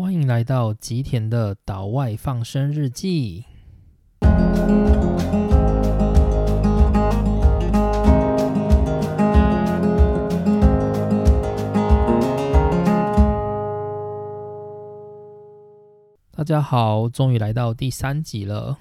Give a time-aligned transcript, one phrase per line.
[0.00, 3.46] 欢迎来到吉田的岛外放生日记。
[16.30, 18.78] 大家好，终于来到第三集了。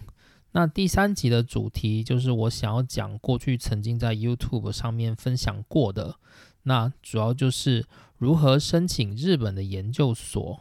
[0.52, 6.18] 那第三集的主题就是我想要讲过去曾经在 YouTube 上面分享过的，
[6.62, 7.88] 那主要就是
[8.20, 10.60] 如何申请日本的研究所。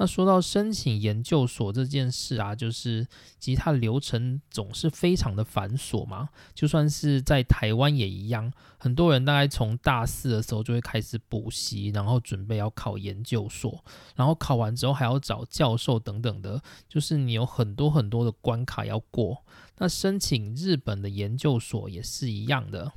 [0.00, 3.06] 那说到申请研究所这件事啊，就是
[3.38, 6.30] 其实它流程总是非常的繁琐嘛。
[6.54, 13.84] 就算是在台湾也一样，很多人大概从大四的时候就会开始补习，然后准备要考研究所，
[14.16, 19.44] 然后考完之后还要找教授等等的，就是你有很多很多的关卡要过。
[19.76, 22.90] 那申请日本的研究所也是一样的。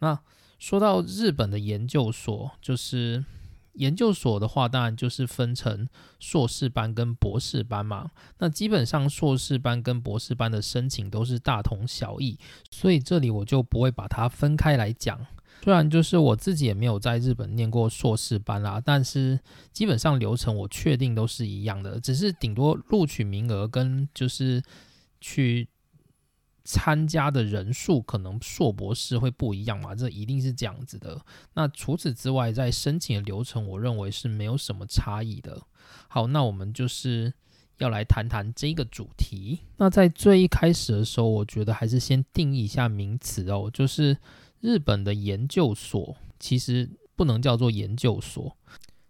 [0.00, 0.20] 那
[0.58, 3.24] 说到日本的研究所，就是。
[3.74, 5.88] 研究所的话，当然就是分成
[6.18, 8.10] 硕士班跟博士班嘛。
[8.38, 12.38] 那基本上硕士班跟博士班的申请都是大同小异，
[12.70, 15.26] 所以这里我就不会把它分开来讲。
[15.62, 19.38] 虽然就是我自己也没有在日本念过硕士班啦，但是
[19.72, 24.62] 基本上流程我确定都是一样的，只是顶多录取名额跟就是
[25.20, 25.68] 去。
[26.72, 29.92] 参加的人数可能硕博士会不一样嘛？
[29.92, 31.20] 这一定是这样子的。
[31.54, 35.60] 那除此之外，在申请的流程，我认为是没有什么差异的。
[36.06, 37.32] 好，那我们就是
[37.78, 39.58] 要来谈谈这个主题。
[39.78, 44.16] 那在最一开始的时候，我觉得还是先定义一下名词哦，就是
[44.60, 48.56] 日本的研究所其实不能叫做研究所，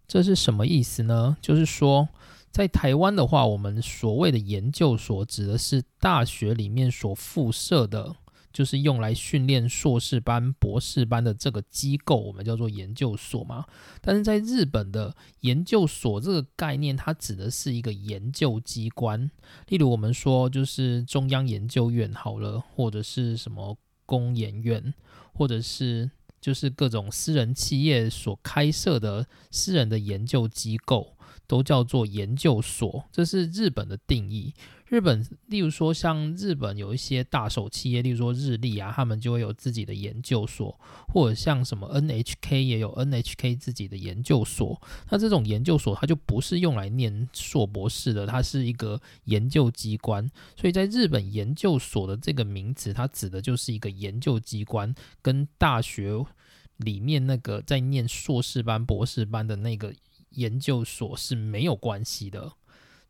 [0.08, 1.36] 这是什么意思呢？
[1.42, 2.08] 就是说。
[2.50, 8.16] 在台湾的话，我们所谓的研究所指的是大学里面所附设的，
[8.52, 13.64] 就是用来训练硕士班、博士班的这个机构，我们叫做研究所嘛。
[14.00, 19.30] 但是在日本的研究所这个概念，它指的是一个研究机关，
[19.68, 24.92] 例如我们说就是中央研究院好了，或者是什么工研院，
[25.32, 26.10] 或者是
[26.40, 31.14] 就是各种私人企业所开设的私人的研究机构。
[31.50, 34.54] 都叫做研究所，这是日本的定义。
[34.86, 40.78] 日本，例如说像日本有一些大手企业，例如说日立啊，他们就会有自己的研究所，
[41.08, 44.80] 或者像什么 NHK 也有 NHK 自己的研究所。
[45.10, 50.30] 那这种研究所，它就不是用来念硕博士的，它是一个研究机关。
[50.56, 56.24] 所以在日本，研究所的这个名词，它指的就是一个研究机关，跟大学
[56.76, 59.92] 里面那个在念硕士班、博士班的那个。
[60.30, 62.52] 研究所是没有关系的。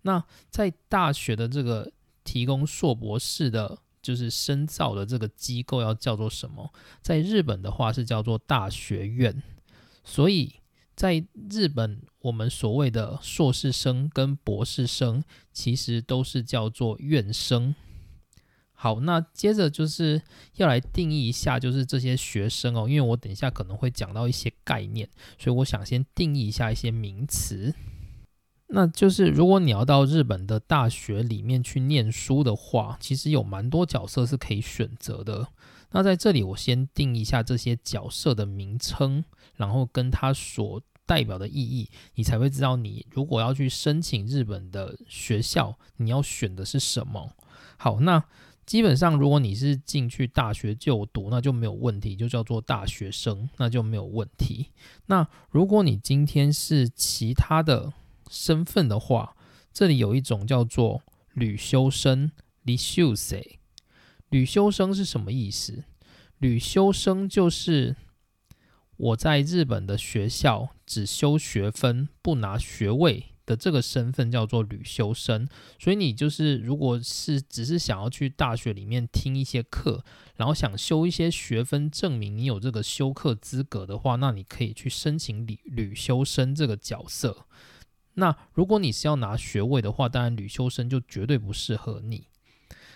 [0.03, 1.92] 那在大学的这个
[2.25, 6.72] 提供硕博士的，就是深造的这个机构要叫做什么？
[7.03, 9.42] 在日本的话是叫做大学院。
[10.03, 10.54] 所以
[10.97, 15.22] 在日本，我们所谓的硕士生跟博士生，
[15.53, 17.75] 其实都是叫做院生。
[18.82, 20.22] 好，那接着就是
[20.54, 25.06] 要来定义一下，就是这些学生哦，因为我等一下可能会讲到一些概念，
[25.38, 27.74] 所以我想先定义一下一些名词。
[28.68, 35.47] 那就是如果你要到日本的大学里面去念书的话，其实有蛮多角色是可以选择的。
[35.91, 39.22] 那在这里我先定一下这些角色的名称，
[39.56, 47.30] 然后跟它所代表的意义，你才会知道你如果要去申请日本的学校，你要选的是什么。
[47.76, 48.24] 好，那。
[48.70, 54.69] 基本上，如果你是进去大学就读，那就没有问题，就叫做大学生，那就没有问题。
[55.06, 57.92] 那如果你今天是其他的
[58.30, 59.34] 身份的话，
[59.72, 62.30] 这里有一种叫做旅修生
[62.62, 63.59] l i s u s e
[64.28, 65.82] 旅修生是什么意思？
[66.38, 67.97] 旅修生就是
[68.97, 73.29] 我在日本的学校只修学分，不拿学位。
[73.50, 80.04] 的这个身份叫做旅修生，所以你就是如果是只是想要去大学里面听一些课，
[80.36, 87.44] 然后想修一些学分，证明你有这个修课资格的话，那你可以去申请旅旅修生这个角色。
[88.14, 92.28] 那如果你是要拿学位的话，当然旅修生就绝对不适合你。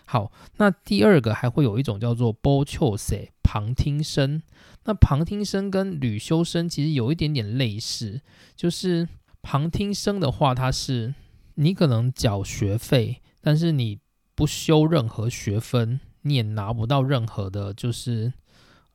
[0.05, 4.41] 好，那第二个还会有一种叫做 b o c h o s e 旁听生。
[4.85, 8.21] 那旁听生跟旅修生其实有一点点类似，
[8.55, 9.09] 就是。
[9.45, 11.15] 旁听生的话，他是
[11.57, 14.01] 你可能缴学费，但是你
[14.35, 18.33] 不修任何学分，你也拿不到任何的，就是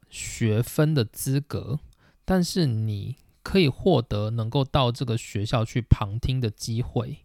[0.10, 1.80] 学分的资格。
[2.26, 7.20] 但是你可以获得能够到这个学校去旁听的机会，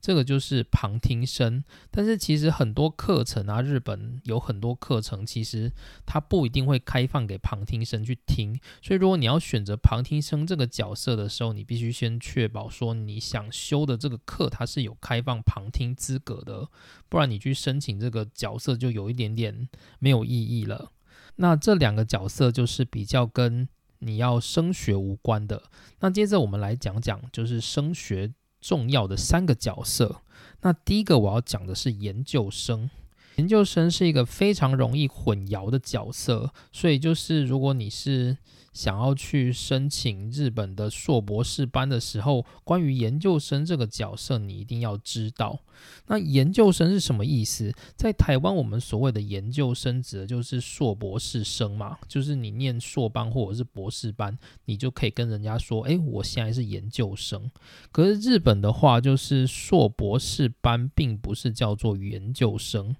[0.00, 1.62] 这个就是旁听生。
[1.90, 5.72] 但是其实很多课程啊，日本有很多课程，其实
[6.06, 8.58] 它不一定会开放给旁听生去听。
[8.82, 16.68] 所以如果你要选择旁听生这个角色的时候，你必须先确保说你想修的这个课它是有开放旁听资格的，
[17.08, 19.68] 不然你去申请这个角色就有一点点
[19.98, 20.92] 没有意义了。
[21.36, 23.68] 那这两个角色就是比较跟
[24.00, 25.62] 你要升学无关的。
[26.00, 30.22] 那接着我们来讲讲，就是升学重要的三个角色。
[30.62, 32.90] 那第一个我要讲的是研究生。
[33.38, 38.36] 研究生是一个非常容易混淆的角色，所以就是如果你是
[38.72, 45.60] 想要去申请日本的硕博士班的时候，关于研究生这个角色，你一定要知道。
[46.08, 47.72] 那研究生是什么意思？
[47.96, 57.48] 在台湾，我们所谓的研究生指的就是硕博士生嘛，就是你念硕班或者是博士班，你就可以跟人家说：“诶，我现在是研究生。”
[57.92, 62.96] 可是日本的话，就是硕博士班并不是叫做研究生。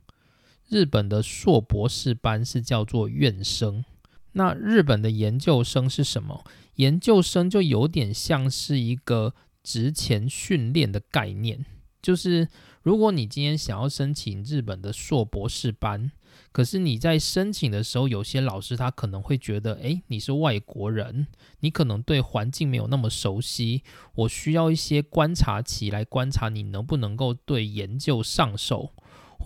[0.68, 3.84] 日本的硕博士班是叫做院生，
[4.32, 6.44] 那日本的研究生是什么？
[6.74, 11.64] 研究生就有点像是一个职前训练的概念，
[12.02, 12.48] 就是
[12.82, 16.12] 如果你今天想要申请日本的硕博士班，
[16.52, 21.26] 可是你在申请的时候，有些老师他可能会觉得，诶，你是外国人，
[21.60, 23.82] 你可能对环境没有那么熟悉，
[24.14, 28.92] 我需要一些观察期来观察你能不能够对研究上手。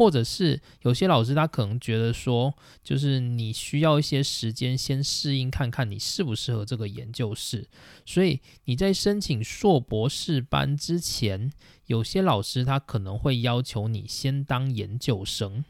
[0.03, 2.53] 或者是有些老师他可能觉得说，
[2.83, 7.69] 就是你需要一些时间先适应，看看你适不适合这个研究室。
[8.05, 11.53] 所以你在申请硕博士班之前，
[11.87, 15.65] 有些老师他可能会要求你先当研究生。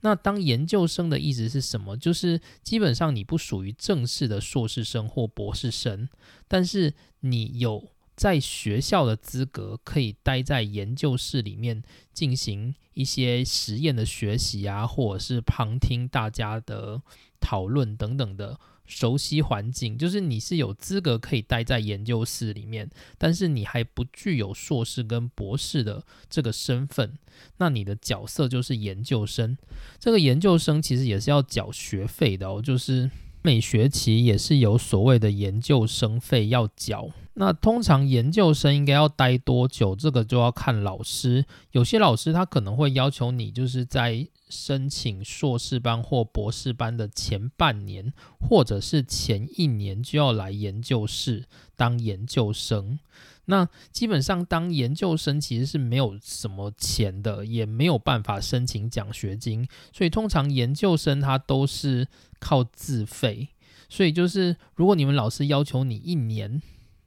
[0.00, 1.94] 那当研究生的意思是什么？
[1.94, 6.08] 就是基本上你不属于正式的硕士生或博士生，
[6.48, 7.90] 但是你有。
[8.16, 11.82] 在学校的资格可以待在研究室里面
[12.12, 17.02] 进行一些实验的学习啊，或者是旁听大家的
[17.40, 22.88] 讨论等等的熟悉环境，就是你是有资格可以待在研究室里面，
[23.18, 27.18] 但是你还不具有硕士跟博士的这个身份，
[27.56, 29.56] 那你的角色就是研究生。
[29.98, 33.10] 这个研究生其实也是要缴学费的哦，就是
[33.42, 37.10] 每学期也是有所谓的研究生费要缴。
[37.36, 39.96] 那通常研究生应该要待多久？
[39.96, 41.44] 这个就要看老师。
[41.72, 51.44] 有些老师他可能会要求你，就是在申请硕士班或博士班的前半年，或者是前一年就要来研究室
[51.74, 53.00] 当研究生。
[53.46, 62.06] 那基本上当研究生其实是没有什么钱的，也没有办法申请奖学金，所以通常研究生他都是
[62.38, 63.48] 靠自费。
[63.88, 66.62] 所以就是如果你们老师要求你一年，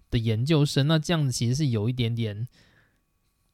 [0.10, 2.48] 的研究生，那这样子其实是有一点点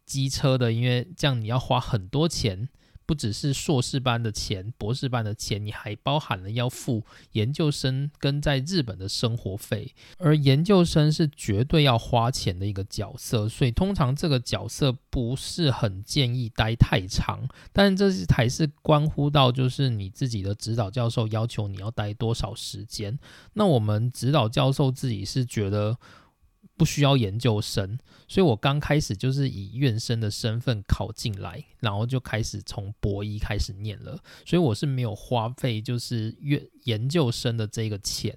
[0.05, 2.67] 机车的，因为这样你要花很多钱，
[3.05, 23.17] 不只是硕士班的钱、博士班的钱，你还包含了要付研究生跟在日本的生活费，而研究生是绝对要花钱的一个角色，所以通常这个角色不是很建议待太长，但这是还是关乎到就是你自己的指导教授要求你要待多少时间，
[23.53, 25.97] 那我们指导教授自己是觉得。
[26.75, 38.35] 不需要研究生，所以我刚开始就是以院生的身份考进来，然后就开始从博一开始念了，所以我是没有花费就是院研究生的这个钱。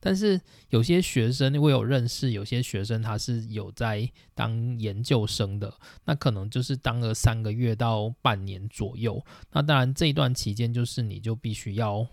[0.00, 5.72] 但是有些学生我有认识，有些学生他是有在当研究生的，
[6.04, 9.24] 那可能就是当了三个月到半年左右。
[9.52, 12.06] 那当然这一段期间就是你就必须要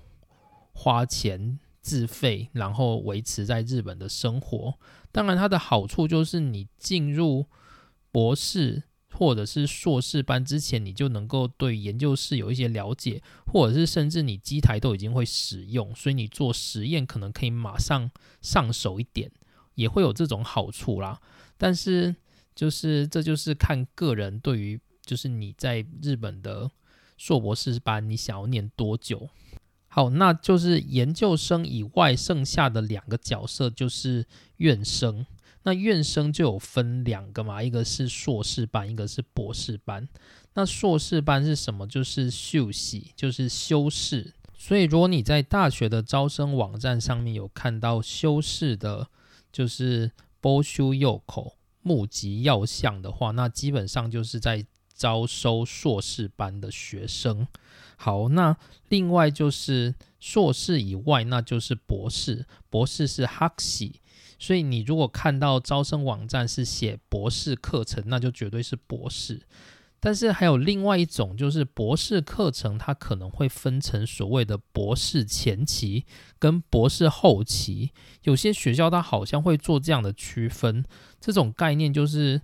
[0.73, 1.59] 花钱。
[1.85, 4.73] 自费，然后维持在日本的生活。
[5.15, 7.45] 当然，它的好处就是你进入
[8.11, 19.31] 博士或者是硕士班之前，你就能够对研究室有一些了解，或者是甚至你机台都已经会使用，所以你做实验可能可以马上上手一点，
[19.75, 21.21] 也会有这种好处啦。
[21.57, 22.13] 但是，
[22.53, 26.69] 就是这就是看个人对于就是你在日本的
[27.15, 29.29] 硕博士班，你想要念多久。
[29.95, 34.25] 好，那就是研究生以外，剩下的两个角色就是
[34.57, 35.25] 院生。
[35.63, 40.05] 那院生就有分两个嘛，一个是硕士班，一个是博士班。
[40.55, 41.87] 那硕士班是什么？
[41.87, 44.33] 就是休息，就是修士。
[44.57, 49.07] 所以如果你在大学的招生网站上面有看到修士的，
[49.49, 50.11] 就是
[50.41, 57.47] 波修右口募集要项的话，那基本上就是在招收硕士班的学生。
[57.97, 58.55] 好，那
[58.89, 62.45] 另外就是硕士以外，那就是博士。
[62.69, 64.01] 博士是哈西，
[64.37, 69.41] 所以你如果看到招生网站是写博士课程，那就绝对是博士。
[70.01, 76.05] 但是还有另外一种，就是博士课程，它可能会分成所谓的博士前期
[76.37, 77.91] 跟博士后期。
[78.23, 80.85] 有些学校它好像会做这样的区分。
[81.19, 82.39] 这种概念就是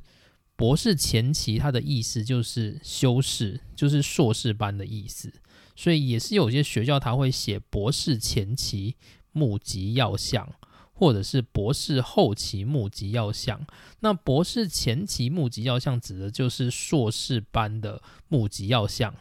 [0.55, 5.33] 博士前期，它的意思就是修士，就是硕士班的意思。
[5.75, 8.95] 所以也是有些学校他会写博士前期
[9.31, 10.53] 募集要项。
[10.93, 13.65] 或者是博士后期募集要项，
[14.01, 19.11] 那博士前期募集要项指的就是硕士班的募集要项，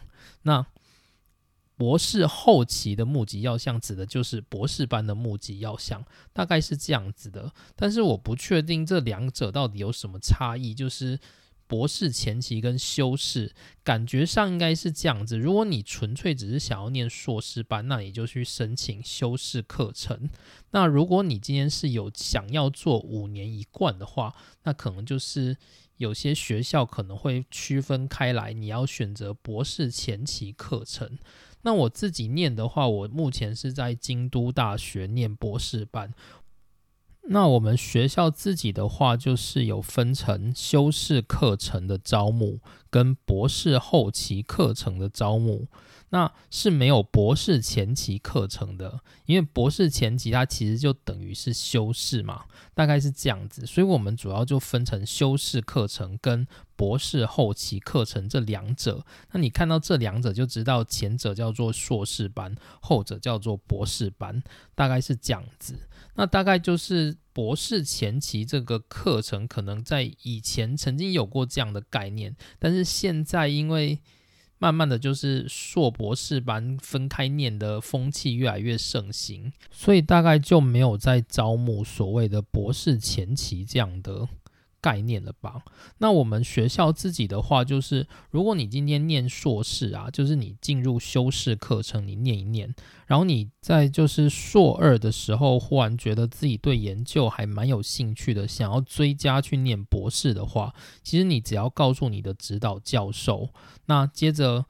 [0.43, 0.67] 那
[1.81, 7.51] 博士后期的募集要项指的就是博士班的募集要项，大概是这样子的。
[7.75, 11.19] 但是我不确定这两者到底有什么差异，就是。
[11.71, 15.39] 博士前期跟修士感觉上应该是这样子。
[15.39, 20.29] 如果你纯粹只是想要念硕士班，那你就去申请修士课程。
[20.73, 24.35] 那如果你今天是有想要做五年一贯的话，
[24.65, 25.57] 那可能就是
[25.99, 31.17] 有些学校可能会区分开来，你要选择博士前期课程。
[31.63, 36.13] 那我自己念的话，我目前是在京都大学念博士班。
[37.25, 45.69] 那我们学校自己的话，就是有分成修士课程的招募跟博士后期课程的招募。
[46.11, 53.65] 那是没有博士前期课程的，因为博士前期它其实就等于是修士嘛，大概是这样子。
[53.65, 59.05] 所以我们主要就分成修士课程跟博士后期课程这两者。
[59.31, 64.43] 那你看到这两者就知道，前者叫做硕士班，后者叫做博士班，
[64.75, 65.79] 大概是这样子。
[66.15, 74.01] 那大概就是博士前期这个课程，可能在以前曾经有过这样的概念，但是现在因为
[74.61, 84.29] 慢慢的就是硕博士班分开念的风气越来越盛行，所以大概就没有再招募所谓的博士前期这样的。
[84.81, 85.63] 概念了吧？
[85.99, 92.75] 那我们学校自己的话，就是如果你今天念硕士啊，就是你进入修士课程，你念一念，
[93.07, 103.51] 然后你在就是硕二的时候，忽然觉得自己对研究还蛮有兴趣的，想要追加去念博士的话，其实你只要告诉你的指导教授，
[103.87, 104.65] 那接着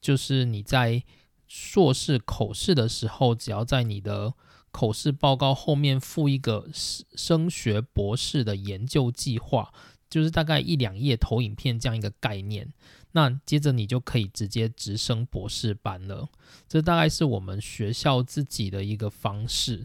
[0.00, 1.02] 就是你在
[1.46, 4.34] 硕士口试的时候，只要在你的。
[4.78, 9.72] 口试报告后面附一个升学博士的研究计划，
[10.08, 12.72] 就是大概一两页投影片这样一个概念。
[13.10, 16.28] 那接着你就可以直接直升博士班了。
[16.68, 19.84] 这大概是我们学校自己的一个方式。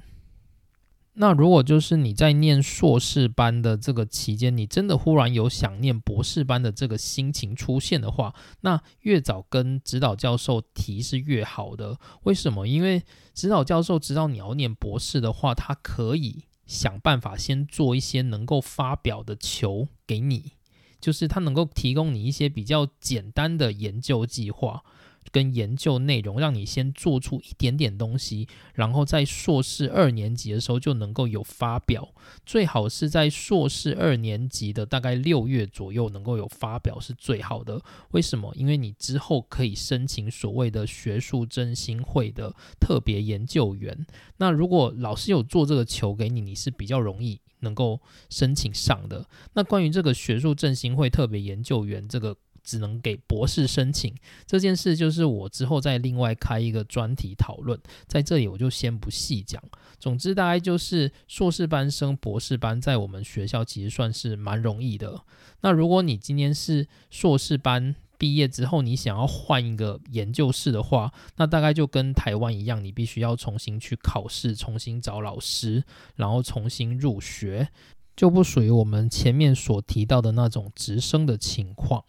[1.15, 12.00] 那如果就是你在念硕士班的这个期间，你真的忽然有想念博士班的这个心情出现的话，那越早跟指导教授提是越好的。
[12.24, 12.67] 为什么？
[12.67, 13.03] 因为
[13.34, 20.53] 指导教授知道你要念博士的话，他可以想办法先做一些能够发表的球给你，
[21.00, 24.84] 就是他能够提供你一些比较简单的研究计划。
[25.32, 32.13] 跟研究内容，让你先做出一点点东西，然后在硕士二年级的时候就能够有发表，
[32.46, 37.82] 最好是在硕士二年级的大概六月左右能够有发表是最好的。
[38.12, 38.53] 为什么？
[38.56, 44.06] 因为你之后可以申请所谓的学术振兴会的特别研究员。
[44.38, 49.27] 那如果老师有做这个球给你，你是比较容易能够申请上的。
[49.53, 52.36] 那关于这个学术振兴会特别研究员这个。
[52.63, 54.15] 只能给博士申请
[54.46, 59.62] 这件事，就是我之后再另外开一个专题讨论，在这里我就先不细讲。
[60.00, 65.22] 总之，大概就是硕士班升博士班，在我们学校其实算是蛮容易的。
[65.62, 75.84] 那如果你今天是硕士班毕业之后，你想要换一个研究室的话，那大概就跟台湾一样，你必须要重新去考试，重新找老师，
[76.15, 77.70] 然后重新入学，
[78.15, 82.03] 就不属于我们前面所提到的那种直升的情况。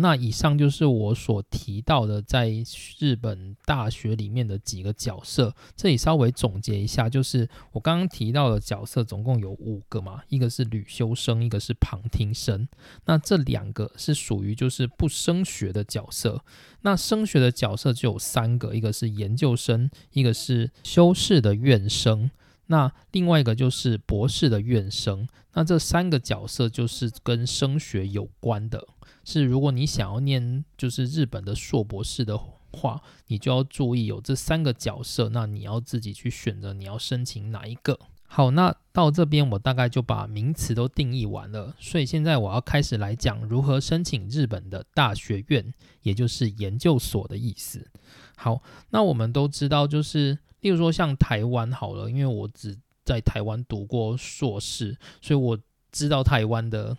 [0.00, 2.52] 那以上就是我所提到的在
[2.98, 5.54] 日本大学里面的几个角色。
[5.76, 12.68] 这里稍微总结一下，就是我刚刚提到的角色总共有五个嘛，一个是旅修生，一个是旁听生。
[13.04, 16.42] 那这两个是属于就是不升学的角色。
[16.82, 22.30] 那升学的角色就有三个，一个是研究生，一个是修士的院生，
[22.66, 25.28] 那另外一个就是博士的院生。
[25.54, 28.86] 那这三个角色就是跟升学有关的。
[29.30, 32.38] 是，如果你想要念就是日本的硕博士的
[32.72, 37.98] 话，你就要注意有这三个角色，那你要自己去选择你要申请哪一个。
[38.26, 47.86] 好，那到这边我大概就把名词都定义完了，所以现在我要开始来讲如何申请日本的大学院，也就是研究所的意思。
[48.34, 52.78] 好，那我们都知道，就是例如说像台湾好了，因为我只。
[53.04, 55.58] 在台湾读过硕士，所以我
[55.90, 56.94] 知道台湾的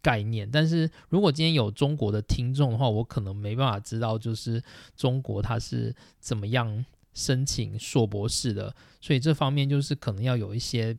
[0.00, 0.48] 概念。
[0.50, 4.62] 但是如果今天有中国的听众的话，我可能没办法知道，就是
[4.96, 10.96] 中国它是怎么样申请硕博士的，所以这方面就是可能要有一些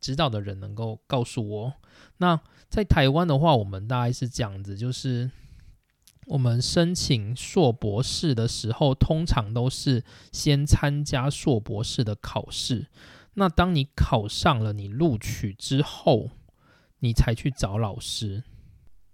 [0.00, 1.72] 知道的人能够告诉我。
[2.18, 5.30] 那在台湾的话，我们大概是这样子，就是
[6.26, 12.86] 我们申请硕博士的时候，通常都是先参加硕博士的考试。
[13.34, 16.30] 那当你考上了，你录取之后，
[17.00, 18.42] 你才去找老师。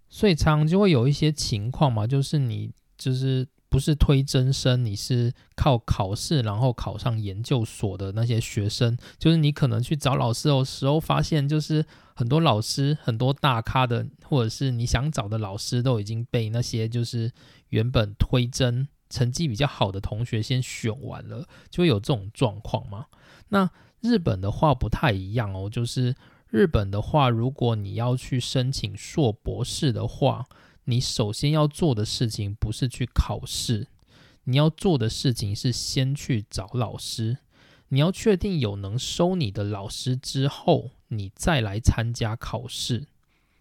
[0.08, 3.48] 所以常常就会有一些情况嘛，就是你就是。
[3.72, 11.82] 不是推真生，你是靠考试然后考上研究所的那些学生，就是你可能去找老师的时候，发现就是
[12.14, 17.32] 很多老师很多大咖的，或者是你想找的老师都已经被那些就是
[17.70, 23.06] 原本推真成绩比较好的同学先选完了，就会有这种状况嘛。
[23.48, 23.70] 那
[24.02, 26.14] 日本的话不太一样哦，就是
[26.52, 30.46] 日本的话，如果你要去申请硕博士的话。
[30.86, 33.86] 你首先要做的事情不是去考试，
[34.42, 37.38] 你要做的事情是先去找老师。
[37.90, 43.06] 你要确定有能收你的老师之后，你再来参加考试。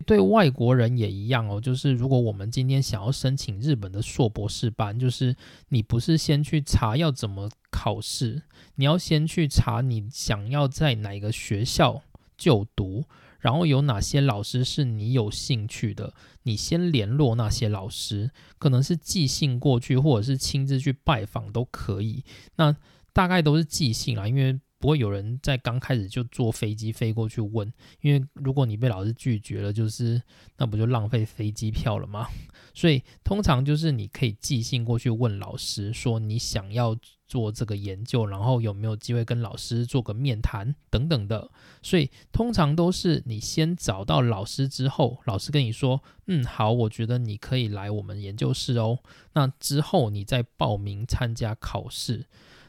[0.07, 5.36] 对外国人也一样哦，就是如果我们今天想要申请日本的硕博士班，就是
[5.69, 8.41] 你不是先去查要怎么考试，
[8.77, 12.01] 你要先去查你想要在哪个学校
[12.41, 13.05] 就读。
[13.39, 16.13] 然后有哪些老师是你有兴趣的？
[16.43, 22.24] 你先联络那些老师，可能是寄信过去，或者是亲自去拜访都可以。
[22.55, 22.75] 那
[23.13, 27.71] 大概都是寄信啦，因为不会有人在刚开始就坐飞机飞过去问。
[28.01, 30.21] 因为如果你被老师拒绝了，就是
[30.57, 32.27] 那不就浪费飞机票了吗？
[32.75, 36.95] 所以通常就是你可以寄信过去问老师，说你想要。
[37.31, 41.50] 做这个研究，然后有没有机会跟老师做个面谈等等的，
[41.81, 49.00] 所以通常都是你先找到老师之后，老师跟你说，嗯，好，我觉得你可以来我们研究室哦。
[49.31, 52.25] 那之后你再报名参加考试。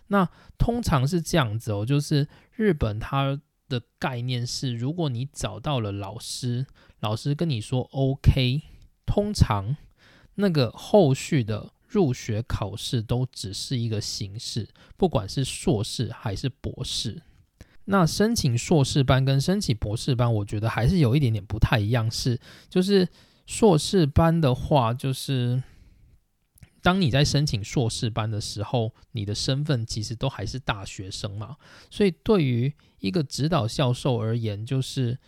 [0.07, 6.67] 那通常是这样子哦，就是日本它的概念是，如果你找到了老师，
[7.01, 8.63] 老师跟你说 OK，
[9.05, 9.77] 通常
[10.37, 11.73] 那个后续的。
[11.93, 17.21] 入学考试都只是一个形式，不管是硕士还是博士。
[17.85, 22.11] 那申请硕士班跟申请博士班，我觉得还是有一点点不太一样。
[22.11, 23.07] 是，就是
[23.47, 25.63] 硕士班的话，就是
[26.81, 31.59] 当你在申请硕士班的时候，你的身份其实都还是大学生嘛。
[31.91, 35.19] 所以对于一个指导教授而言，就是。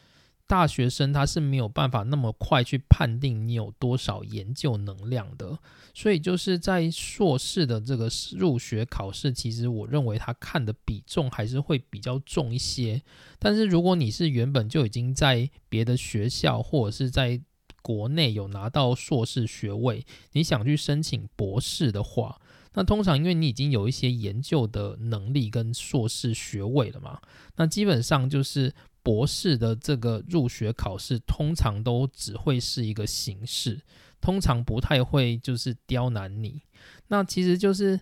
[0.47, 5.59] 大学生他是没有办法那么快去判定你有多少研究能量的，
[5.95, 13.01] 所以就是在硕士的这个入学考试，其实我认为他看的比重还是会比较重一些。
[13.39, 17.41] 但是如果你是原本就已经在别的学校或者是在
[17.81, 22.39] 国内有拿到硕士学位，你想去申请博士的话，
[22.75, 27.23] 那通常因为你已经有一些研究的能力跟硕士学位了嘛，
[27.57, 28.75] 那基本上就是。
[29.05, 33.83] 博士的这个入学考试通常都只会是一个形式，
[34.21, 36.63] 通常不太会就是刁难你。
[37.09, 38.01] 那其实就是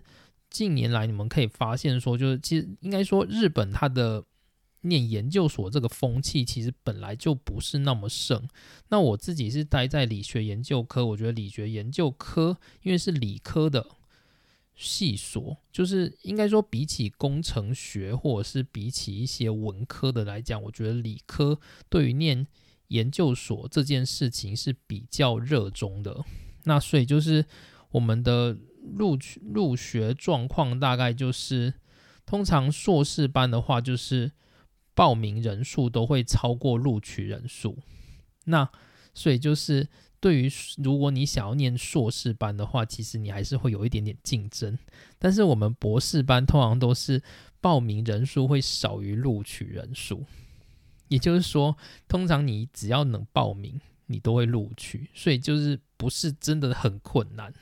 [0.49, 4.23] 近年来你们可以发现说，就是其实应该说日本它的
[4.81, 8.47] 念研究所这个风气其实本来就不是那么盛。
[8.87, 13.85] 那我自己是待在理学研究科，我觉得理学研究科因为是理科的。
[14.75, 21.59] 细说，就是应该说，比起工程学，或者是比起一些文科的来讲，我觉得理科
[21.89, 22.47] 对于念
[22.87, 26.23] 研究所这件事情是比较热衷的。
[26.63, 27.45] 那所以就是
[27.91, 31.73] 我们的录取入学状况，大概就是
[32.25, 34.31] 通常硕士班的话，就是
[34.93, 37.77] 报名人数都会超过录取人数。
[38.45, 38.69] 那
[39.13, 39.87] 所以就是。
[40.23, 44.79] 对于如果你想要念硕士班的话，其实你还是会有一点点竞争。
[45.19, 47.21] 但是我们博士班通常都是
[47.59, 50.25] 报名人数会少于录取人数，
[51.09, 51.75] 也就是说，
[52.07, 57.53] 通常你只要能报名，你都会录取，所以就是不是真的很困难。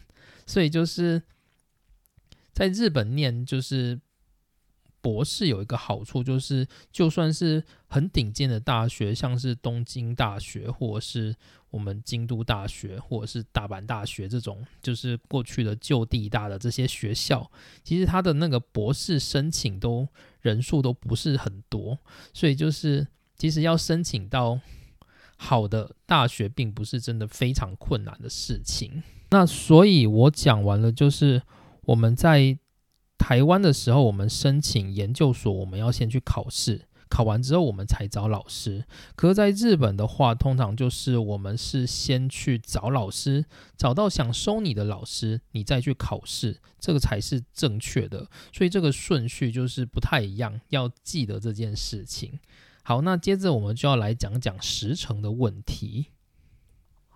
[0.45, 1.23] 所以就是
[2.53, 3.99] 在日本念就是。
[5.01, 11.35] 博士有一个好处，就是就算是很顶尖的大学，像是东京大学，或者是
[11.71, 17.49] 我们京都大学，或者是大阪大学这种，就是过去的旧地大的这些学校，
[17.83, 20.07] 其实他的那个博士申请都
[20.41, 21.97] 人数都不是很多，
[22.31, 24.59] 所以就是其实要申请到
[25.35, 29.01] 好的大学，并不是真的非常困难的事情。
[29.31, 31.41] 那所以我讲完了，就是
[31.85, 32.59] 我们在。
[33.21, 36.87] 台湾的时候，我们申请研究所，我们要先去考试。
[37.07, 38.83] 考完之后我们才找老师。
[39.15, 43.45] 可是，在日本的话，通常就是我们是先去找老师，
[43.77, 48.27] 找到想收你的老师，你再去考试，这个才是正确的。
[48.51, 52.39] 所以这个顺序就是不太一样，要记得这件事情。
[52.81, 56.07] 好，那接着我们就要来讲讲时程的问题。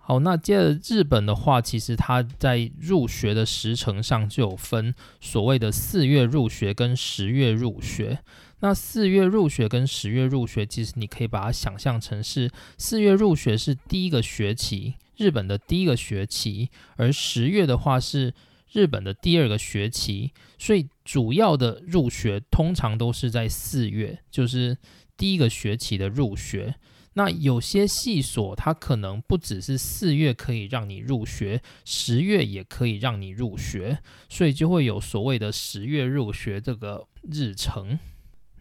[0.08, 8.20] 好，那接着日本的话，其实它在入学的时程上就有分所谓的四月入学跟十月入学。
[8.60, 18.32] 那四月入学跟十月入学，其实你可以把它想象成是四月入学是第一个学期，日本的第一个学期，而十月的话是
[18.70, 20.30] 日本的第二个学期。
[20.56, 24.78] 所以主要的入学通常都是在四月，就是
[25.16, 26.76] 第一个学期的入学。
[27.18, 33.98] 那有些系所，它可能不只是四月可以让你入学，十月也可以让你入学，
[34.28, 37.98] 所以就会有所谓的十月入学这个日程。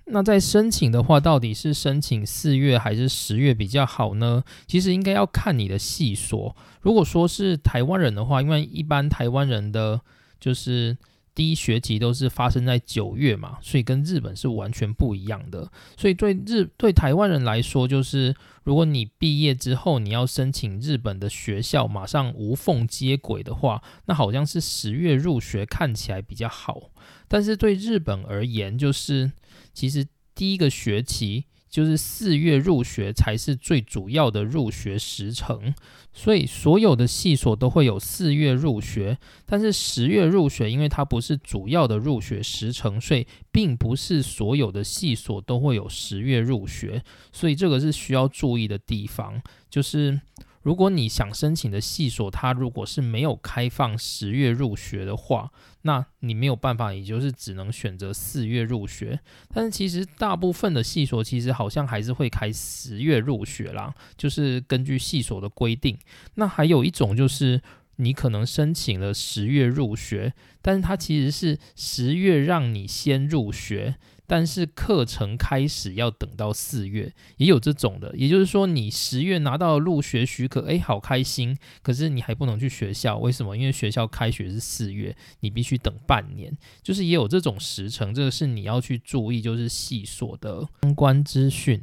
[0.06, 4.41] 那在申请的话，到底是申请四月还是十月比较好呢？
[4.65, 6.56] 其实应该要看你的系所。
[6.80, 10.00] 如果说是台湾人的话，因为一般台湾人的
[10.39, 10.98] 就是。
[11.36, 15.69] 第一学期都是发生在九月嘛，所以跟日本是完全不一样的。
[15.98, 26.89] 所以对日对台湾人来说，就是如果你毕业之后你要申请日本的学校，马上无缝接轨的话，那好像是十月入学看起来比较好。
[27.28, 29.34] 但是对日本而言，就是
[29.74, 31.45] 其实第一个学期。
[31.76, 35.76] 就是四月入学才是最主要的入学时程，
[36.14, 50.22] 所以所有的系所都会有四月入学，但是十月入学，因为它不是主要的入学时程，所以并不是所有的系所都会有十月入学，所以这个是需要注意的地方，就是。
[50.65, 55.51] 如果你想申请的系所，它如果是没有开放十月入学的话，
[55.84, 59.19] 那你没有办法，也就是只能选择四月入学。
[59.54, 65.95] 但是其实大部分的系所其实好像还是会开十月入学啦，就是根据系所的规定。
[66.34, 67.62] 那还有一种就是
[67.97, 73.97] 你可能申请了十月入学，但是它其实是十月让你先入学。
[74.28, 83.56] 但是课程开始要等到四月，也有这种的，也就是说你十月拿到入学许可，哎，好开心，可是你还不能去学校，为什么？
[83.56, 91.82] 因为学校开学是四月，你必须等半年，就是也有这种时程，这个是你要去注意，就是细所的相关资讯。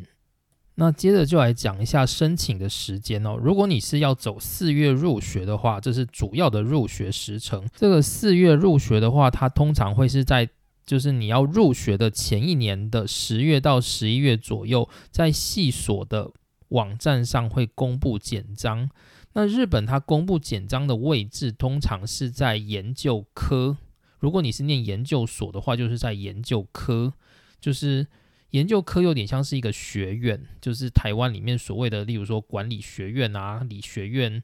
[0.75, 3.37] 那接着就来讲一下申请的时间哦。
[3.37, 7.69] 如果你是要走四月入学的话，这是主要的入学时程。
[7.77, 10.49] 这个四月入学的话，它通常会是在。
[10.85, 16.33] 就是你要入学的前一年的十月到十一月左右，在系所的
[16.69, 18.91] 网站上会公布简章。
[19.35, 23.79] 那日本它公布简章的位置通常是在研究科。
[24.19, 27.15] 如果你是念研究所的话，就是在研究科。
[27.61, 28.07] 就是
[28.51, 34.43] 研究科有点像是一个学院，就是台湾里面所谓的，例如说管理学院啊、理学院。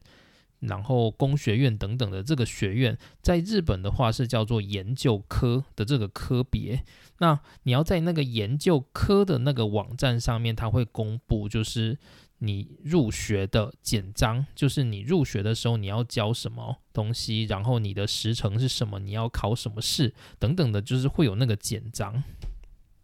[0.59, 6.83] 然后工学院等等的这个学院，在日本的话是叫做研究科的这个科别。
[7.19, 11.97] 那你要在那个研究科的那个网站上面，它会公布就是
[12.39, 22.23] 你入学的简章，就是你入学的时候你要交什么东西，然后你的时程是什么，你要考什么试等等的，就是会有那个简章。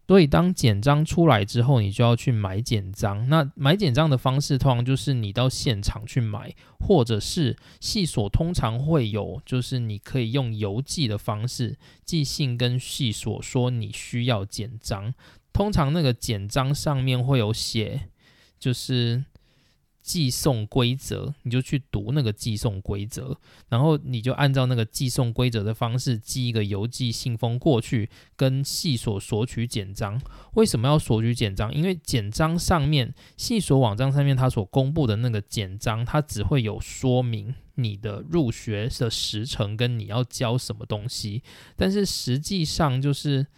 [0.08, 3.28] 所以，当简章出来之后，你就要去买简章。
[3.28, 15.12] 那买简章的方式，通常就是你到现场去买，或者是系所通常会有，就是你可以用邮寄的方式寄信跟系所说你需要简章。
[15.52, 18.08] 通常那个简章上面会有写，
[18.58, 19.24] 就是。
[20.06, 23.36] 寄送规则，你就去读那个寄送规则，
[23.68, 30.22] 然后你就按照那个寄送规则的方式寄一个邮寄信封过去，跟系所索取简章。
[30.54, 31.74] 为什么要索取简章？
[31.74, 41.42] 因为简章上面系所网站上面它所公布的那个简章，它只会有说明你的入学的时程跟你要交什么东西，
[41.74, 43.48] 但是实际上就是。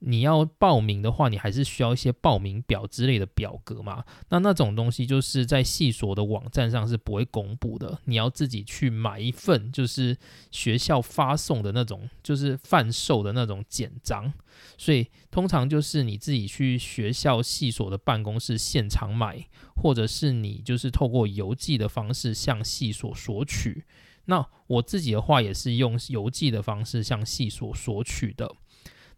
[0.00, 4.04] 你要报名的话，你还是需要一些报名表之类的表格嘛？
[4.28, 10.16] 那那种东西就是在系所的网站上是不会公布的，你要自己去买一份，就是
[10.50, 14.32] 学校发送的那种，就是贩售的那种简章。
[14.76, 23.84] 所以通常就是你自己去学校系所的办公室现场买，或者是你就是透过邮寄的方式向系所索取。
[24.26, 28.54] 那我自己的话也是用邮寄的方式向系所索取的。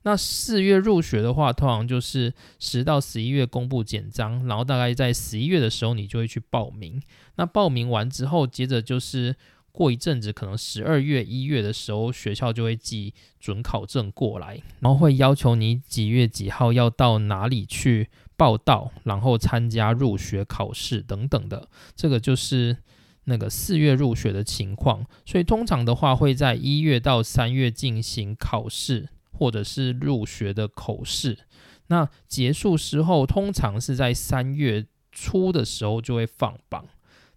[0.03, 7.03] 那四月入学的话，通常就是十到十一月公布简章，然后大概在十一月的时候，你就会去报名。
[7.37, 9.37] 那报名完之后，接着就是
[9.73, 22.79] 过一阵子，可能十二月、一月的时候，学校就会寄准考证过来，然后会要求你几月几号要到哪里去报到，然后参加入学考试等等的，这个就是
[23.25, 25.05] 那个四月入学的情况。
[25.27, 29.09] 所以通常的话，会在一月到三月进行考试，
[29.41, 31.39] 或者是入学的口试。
[31.87, 36.87] 那结束时候，通常是在三月初的时候就会放榜。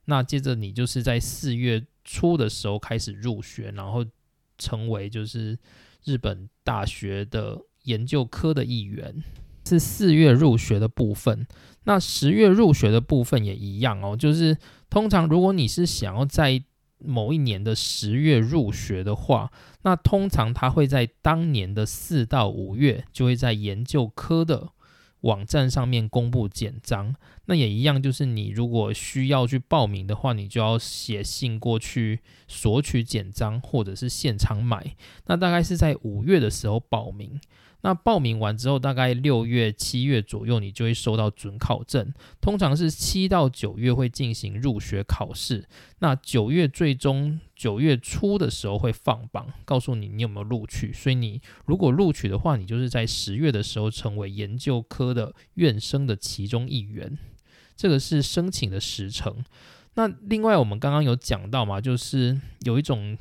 [0.04, 4.06] 那接着你就是在四月初的时候开始入学，然后
[4.58, 5.58] 成为就是
[6.04, 9.24] 日本大学的研究科的一员。
[9.66, 11.48] 是四月入学的部分，
[11.86, 14.14] 那十月入学的部分也一样哦。
[14.14, 14.58] 就是
[14.90, 16.62] 通常如果你是想要在
[17.06, 19.52] 某一年的十月入学的话，
[19.84, 24.70] 那通常他会在当年的四到五月就会在研究科的
[25.22, 27.16] 网站上面公布简章。
[27.46, 34.96] 那也一样，就是你如果需要去报名的话，你就要写信过去索取简章，或者是现场买。
[35.26, 37.40] 那大概是在五月的时候报名。
[37.84, 42.14] 那报名完之后，大概六月、七月左右，你就会收到准考证。
[42.40, 45.66] 通常是七到九月会进行入学考试。
[46.00, 50.94] 那九月最终九月初的时候会放榜，告诉你你有没有录取。
[50.94, 57.18] 所以你如果录取的话，你就是在十月的时候成为研究科的院生的其中一员。
[57.76, 59.44] 这个是申请的时程。
[59.96, 63.18] 那另外我们刚刚有讲到嘛，就是有一种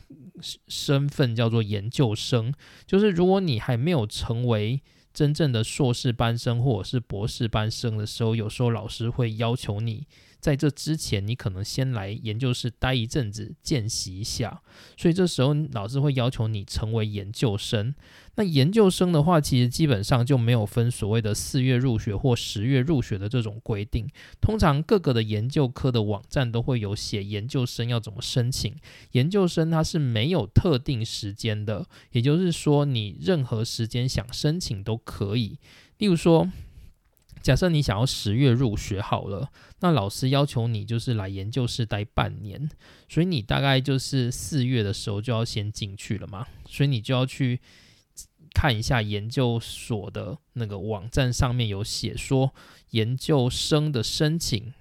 [0.68, 2.53] 身份叫做研究生，
[2.87, 4.81] 就是如果你还没有成为
[5.12, 10.07] 真正的硕士班生或者是博士班生的时候，有时候老师会要求你。
[10.42, 14.61] 在这之前，你可能先来研究室待一阵子，见习一下。
[14.96, 17.94] 所以这时候老师会要求你成为研究生。
[18.35, 24.09] 那研究生的话，其实基本上就没有分所谓的四月入学或十月入学的这种规定。
[24.40, 28.74] 通常各个的研究科的网站都会有写研究生要怎么申请。
[29.12, 35.61] 研究生它是没有特定时间的，也就是说你任何时间想申请都可以。
[35.98, 36.50] 例如说。
[37.42, 39.50] 假设你想要十月入学好了，
[39.81, 42.70] 那老师要求你就是来研究室待半年，
[43.09, 47.61] 所以你大概就是四月的时候就要先进去了嘛，所以你就要去
[48.55, 52.55] 看一下研究所的那个网站上面有写说，
[52.90, 54.72] 研究生的申请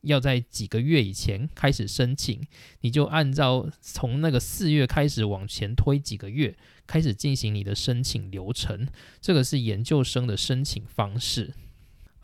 [0.00, 2.40] 要在几个月以前开始申请，
[2.80, 8.88] 你就按照从那个四月开始往前推几个月，开始进行你的申请流程，
[9.20, 11.52] 这个是研究生的申请方式。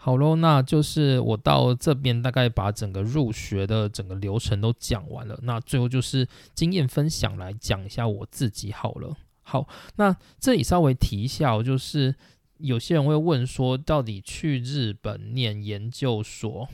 [0.00, 5.38] 好喽，那就是我到这边大概把整个入学的整个流程都讲完了。
[5.42, 9.16] 那最后就是经验分享来讲一下我自己好了。
[9.42, 12.14] 好，那这里稍微提一下，就是
[12.58, 16.68] 有些人会问说，到底去日本念研究所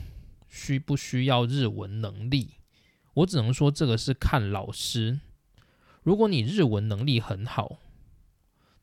[0.47, 2.51] 需不需要日文能力？
[3.15, 5.19] 我只能说这个是看老师。
[6.03, 7.79] 如果你日文能力很好，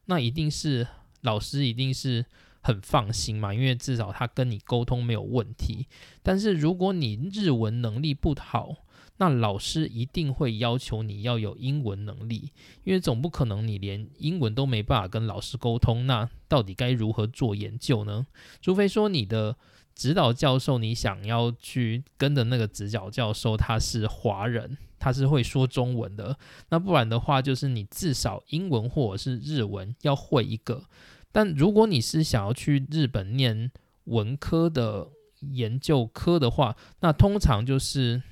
[0.07, 0.89] 那一定是
[1.21, 2.27] 老师一定是。
[2.63, 5.87] 很放心嘛，因为至少他跟你沟通没有问题。
[6.23, 8.77] 但是如果你日文能力不好，
[9.19, 12.51] 那老师一定会要求你要有英文能力，
[12.85, 18.27] 因为总不可能你连英文都没办法跟老师沟通，那到底该如何做研究呢？
[18.61, 19.57] 除非说你的
[19.95, 26.37] 指导教授，你想要去跟的那个指导教授他是华人，他是会说中文的，
[26.71, 30.85] 那不然的话，就是你至少英文或者是日文要会一个。
[31.33, 33.73] 但如果你是想要去日本念
[34.05, 35.09] 文科的
[35.41, 38.23] 研究科的话，那通常就是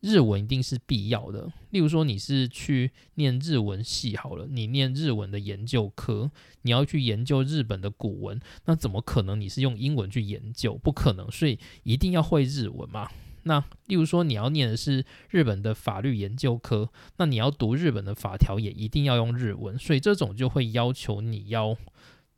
[0.00, 1.50] 日文一定是必要的。
[1.70, 6.30] 例如说你是去念日文系好了，你念日文的研究科，
[6.62, 10.76] 你要去研究日本的古文，那怎么可能你是用英文去研究？
[10.76, 13.10] 不可能，所以一定要会日文嘛。
[13.44, 21.76] 那例如说你要念的是日本的法律研究科，那你要读日本的法条也一定要用日文，所以这种就会要求你要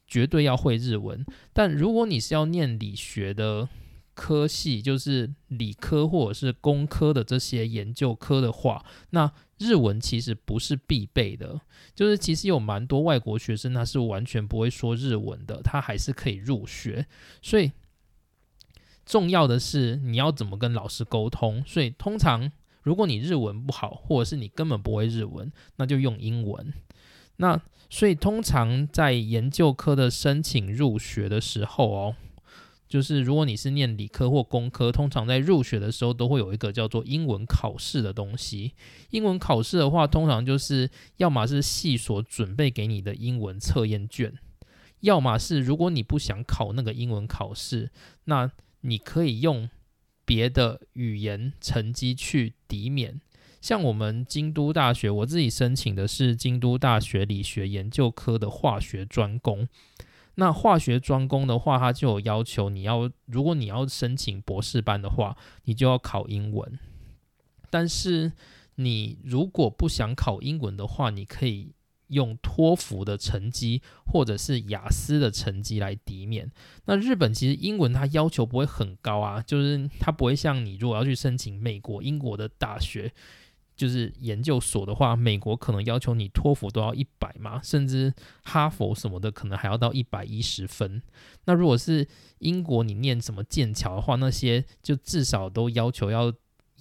[0.07, 1.25] 绝对要会日文。
[1.53, 3.69] 但如果你是要念理学的
[4.15, 11.61] 科系，就是理科或者是工科的这些研究科的话，那日文其实不是必备的，
[11.95, 17.07] 就是其实有蛮多外国学生他是完全不会说日文的，他还是可以入学，
[17.41, 17.71] 所以。
[19.07, 22.51] 重要的是你要怎么跟老师沟通，所以通常
[22.83, 26.75] 如果你日文不好，或者是你根本不会日文，那就用英文。
[27.37, 32.17] 那所以通常在研究科的申请入学的时候哦，
[32.89, 38.73] 就是如果你是念理科或工科，通常在入学的时候都会有一个叫做英文考试的东西。
[39.11, 44.33] 英文考试的话，通常就是要么是系所准备给你的英文测验卷，
[45.01, 47.91] 要么是如果你不想考那个英文考试，
[48.25, 48.51] 那
[48.87, 49.69] 你可以用
[50.25, 53.21] 别的语言成绩去抵免，
[53.61, 59.69] 像我们京都大学，我自己申请的是京都大学理学研究科的化学专攻。
[60.37, 66.79] 那化学专攻的话，它就有要求你要，如果你要申请博士班的话，你就要考英文。
[67.71, 68.33] 但是
[68.77, 71.73] 你如果不想考英文的话，你可以
[72.09, 76.51] 用托福的成绩或者是雅思的成绩来抵免。
[76.85, 83.13] 那日本其实英文它要求不会很高啊，就是它不会像你如果要去申请美国、英国的大学。
[83.77, 88.11] 就是研究所的话，美国可能要求你托福都要一百嘛，甚至
[88.43, 91.03] 哈佛什么的可能还要到一百一十分。
[91.45, 96.33] 那如果是英国，你念什么剑桥的话，那些就至少都要求要。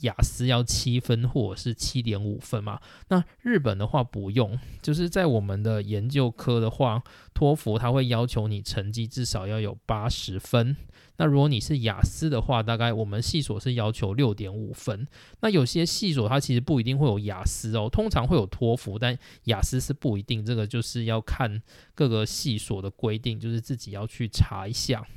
[0.02, 2.80] 雅思要七分或者是七点五分嘛？
[3.08, 7.04] 那日本的话不用，就是在我们的研究科的话，
[7.34, 10.76] 托福它会要求你成绩至少要有八十分。
[11.18, 15.08] 那如果你是雅思的话，大概我们系所是要求六点五分。
[15.40, 20.46] 那有些系所它其实不一定会有雅思哦，通常会有托福，但雅思是不一定。
[20.46, 21.62] 这个就是要看
[21.94, 25.08] 各个系所的规定，就是自己要去查一下。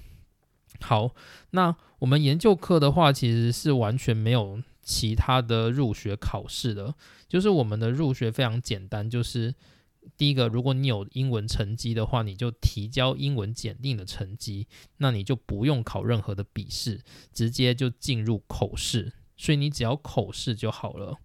[0.80, 1.10] 好，
[1.50, 6.94] 那我们研究课的话，其实是完全没有其他的入学考试的，
[7.28, 9.54] 就是我们的入学非常简单，就是
[10.16, 17.02] 第一个，如果你有英文成绩的话，你就提交英文检定的成绩，那你就不用考任何的笔试，
[17.34, 21.18] 直接就进入口试，所以你只要口试就好了。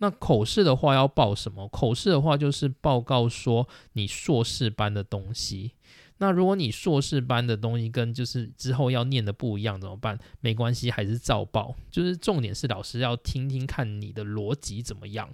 [0.00, 1.66] 那口试的话要报什么？
[1.66, 5.72] 口试的话就是报告说你硕士班的东西。
[6.20, 10.18] 那如果你硕士班的东西跟就是之后要念的不一样怎么办？
[10.40, 11.76] 没关系，还是照报。
[11.92, 15.30] 就是重点是老师要听听看你的逻辑怎么样，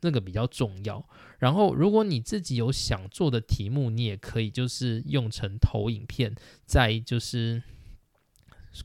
[0.00, 1.04] 那个比较重要。
[1.40, 6.32] 然后如果你自己有想做的题目，你也可以就是用成投影片，
[6.64, 7.60] 在就是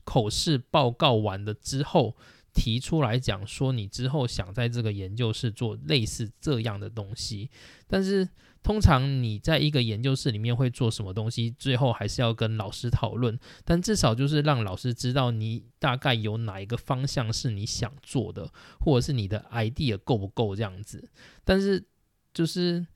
[0.02, 2.16] 口试报告完了之后
[2.52, 7.48] 提出来讲说你之后想在这个研究室做类似这样的东西，
[7.86, 8.28] 但是。
[8.64, 13.38] 通常你在一个研究室里面会做什么东西，最后还是要跟老师讨论。
[13.62, 18.50] 但至少就是让老师知道你大概有哪一个方向是你想做的，
[18.80, 21.10] 或者是你的 idea 够不够这样子。
[21.44, 21.84] 但是
[22.32, 22.86] 就是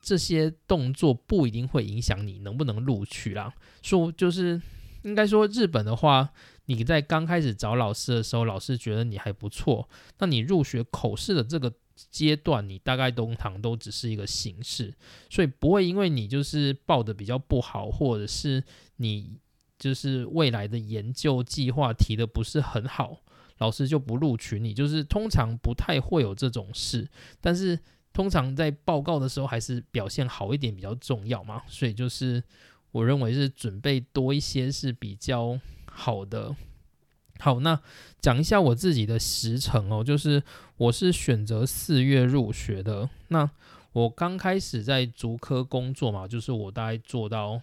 [0.00, 3.52] 这些动作不一定会影响你能不能录取啦。
[3.82, 4.58] 说就是
[5.02, 6.30] 应该说日本的话，
[6.64, 9.86] 你在刚开始找老师的时候，老师觉得你还不错，
[10.20, 11.70] 那你入学口试的这个。
[12.10, 14.94] 阶段你大概通常都只是一个形式，
[15.30, 18.62] 所以不会因为你就是报的比较不好，或者是
[18.96, 19.38] 你
[19.78, 23.18] 就是未来的研究计划提的不是很好，
[23.58, 24.74] 老师就不录取你。
[24.74, 27.08] 就是通常不太会有这种事，
[27.40, 27.78] 但是
[28.12, 31.62] 通常在报告的时候还是表现好一点比较重要嘛。
[31.68, 32.42] 所以就是
[32.92, 36.54] 我认为是准备多一些是比较好的。
[37.40, 37.78] 好，那
[38.20, 40.42] 讲一下我自己的时程哦，就是
[40.76, 43.08] 我是选择四月入学的。
[43.28, 43.50] 那
[43.92, 47.60] 我刚开始在足科工作嘛，就是我大概做到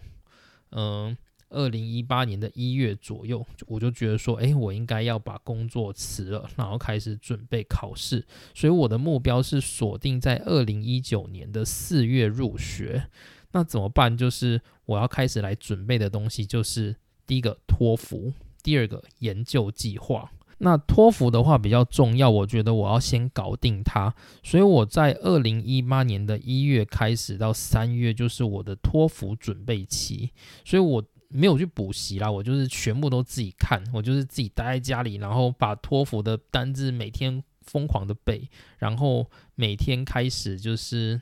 [0.72, 1.18] 嗯
[1.50, 8.26] 二零一八年的一月左右，我就觉得说，哎，我应该要把工作辞了，然后开始准备考试。
[8.54, 13.08] 所以我的目标是锁定在二零一九年的四月入学。
[13.54, 14.16] 那怎么办？
[14.16, 18.32] 就是我要开始来准备的东西，就是第一个托福。
[18.64, 30.32] 第二个研究计划，那托福的话比较重要，我觉得我要先搞定它，所以我在二零一八年的一月开始到三月就是我的托福准备期，
[30.64, 41.22] 所以我没有去补习啦，我就是全部都自己看，我就是自己待在家里，然后把托福的单字每天疯狂的背，然后每天开始就是。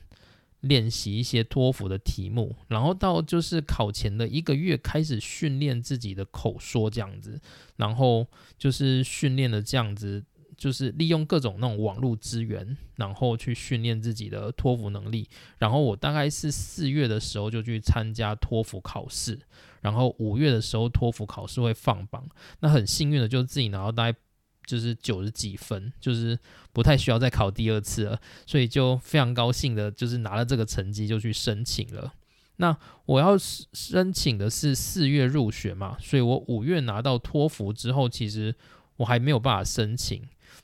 [0.60, 7.40] 练习一些托福的题目，然后到就是考前的一个月开始训练自己的口说这样子，
[7.76, 8.26] 然后
[8.58, 10.22] 就是训练的这样子，
[10.56, 15.28] 就是利用各种那种网络资源，然后去训练自己的托福能力。
[15.58, 19.38] 然后我大概是四月的时候就去参加托福考试，
[19.80, 22.28] 然后五月的时候托福考试会放榜，
[22.60, 24.18] 那很幸运的就是自己拿到大概。
[24.70, 26.38] 就是九十几分，就是
[26.72, 32.14] 不太需要再考第二次了，所以就非常高兴的，就是拿了这个成绩就去申请了。
[32.58, 38.54] 那我要申请的是四月入学嘛，所以我五月拿到托福之后，其实
[38.98, 40.22] 我还没有办法申请。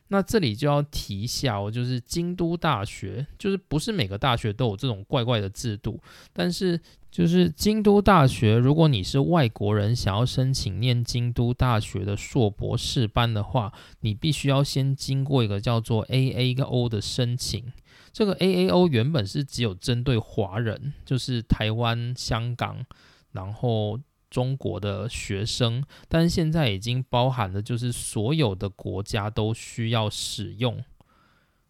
[0.09, 6.01] 那这里就要提一下，我就是京都大学，就是不是每个大学都有这种怪怪的制度，
[6.33, 6.81] 但是
[7.17, 17.73] 就是京都大学，如果你是外国人想要申请念京都大学的硕博士班的话，你必须要先经过一个叫做 A A O 的申请。
[18.13, 22.85] 这个 A A O 原本是只有针对华人，就是台湾、香港，
[23.33, 23.99] 然后。
[24.29, 30.83] 中国的学生，但是现在已经包含了，就是所有的国家都需要使用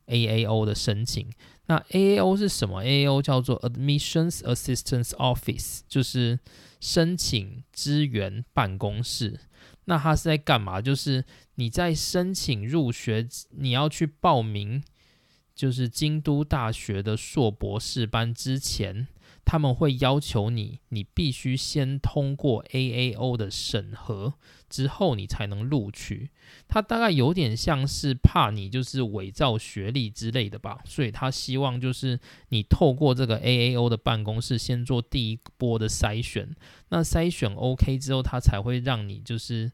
[0.07, 1.31] AAO 的申请。
[1.67, 6.39] 那 AAO 是什么？AAO 叫做 Admissions Assistance Office，就是
[6.81, 9.41] 申请支援办公室。
[9.87, 10.81] 那它是在干嘛？
[10.81, 11.25] 就是
[11.57, 14.83] 你在申请入学，你要去报名，
[15.55, 19.09] 就是京都大学的硕博士班之前。
[19.45, 24.35] 他们会要求你，你必须先通过 AAO 的审核
[24.77, 26.29] 之后，你才能录取。
[26.69, 32.21] 他大概有点像是怕你就是伪造学历之类的吧，所以他希望就是
[32.51, 36.55] 你透过这个 AAO 的办公室先做第一波的筛选。
[36.91, 39.73] 那筛选 OK 之后，他才会让你就是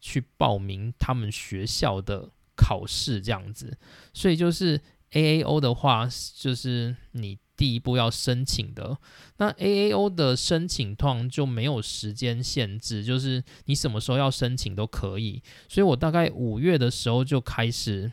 [0.00, 3.78] 去报名他们学校的考试这样子。
[4.12, 4.80] 所以就是
[5.12, 7.38] AAO 的话，就是你。
[7.56, 8.96] 第一步要申请的，
[9.36, 15.42] 那 AAO 的申请通常就没有时间限制，就是你什么时候要申请都可以。
[15.68, 18.10] 所以我大概五月的时候就开始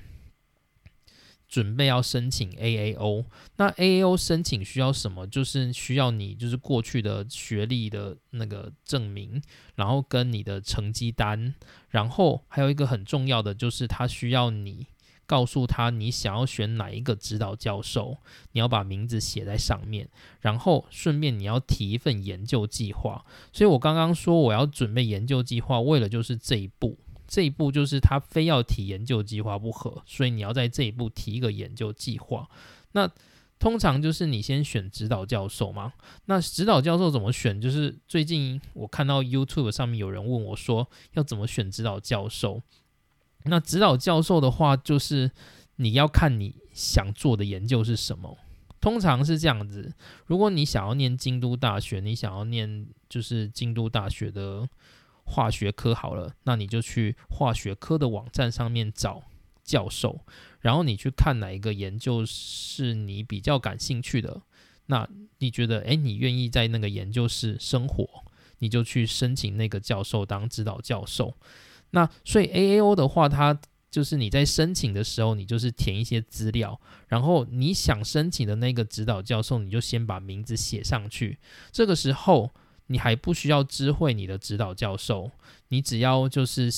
[1.47, 3.23] 准备要申请 AAO。
[3.55, 5.25] 那 AAO 申请需要什么？
[5.25, 9.41] 就是需要你就是过去的学历的那个证明，
[9.75, 11.55] 然后跟你的成绩单，
[11.87, 14.87] 然后还有一个很重要的就是它需要你。
[15.27, 18.17] 告诉他你想要选哪一个指导教授，
[18.53, 20.07] 你要把名字写在上面，
[20.39, 23.23] 然后顺便你要提一份研究计划。
[23.51, 26.97] 所以我刚刚说我要准备研究计划，为了就是这一步，
[27.27, 32.49] 这一步就是他非要提研究计划不可，所以你要在这一步提一个研究计划。
[32.93, 33.11] 那
[33.59, 35.93] 通常就是你先选指导教授嘛。
[36.25, 37.59] 那指导教授怎么选？
[37.59, 42.61] 就是最近我看到 YouTube 上面有人问我说要怎么选指导教授。
[43.49, 45.31] 那指导教授的话，就是
[45.77, 48.37] 你要看你想做的研究是什么。
[48.79, 49.93] 通常是这样子，
[50.27, 54.69] 如果你想要念京都大学，你想要念就是京都大学的
[55.25, 59.23] 化学科好了，那你就去化学科的网站上面找
[59.63, 60.21] 教授，
[60.61, 64.41] 然后你去看哪一个研究是你比较感兴趣的，
[64.85, 68.07] 那你觉得诶，你愿意在那个研究室生活，
[68.59, 71.35] 你就去申请那个教授当指导教授。
[71.97, 81.39] 那所以 AAO 的话，它就是你在申请的时候，你就是填一些资料，然后你想申请的那个指导教授，你就先把名字写上去。
[81.71, 82.51] 这个时候
[82.85, 85.31] 你还不需要知会你的指导教授，
[85.69, 86.69] 你只要就是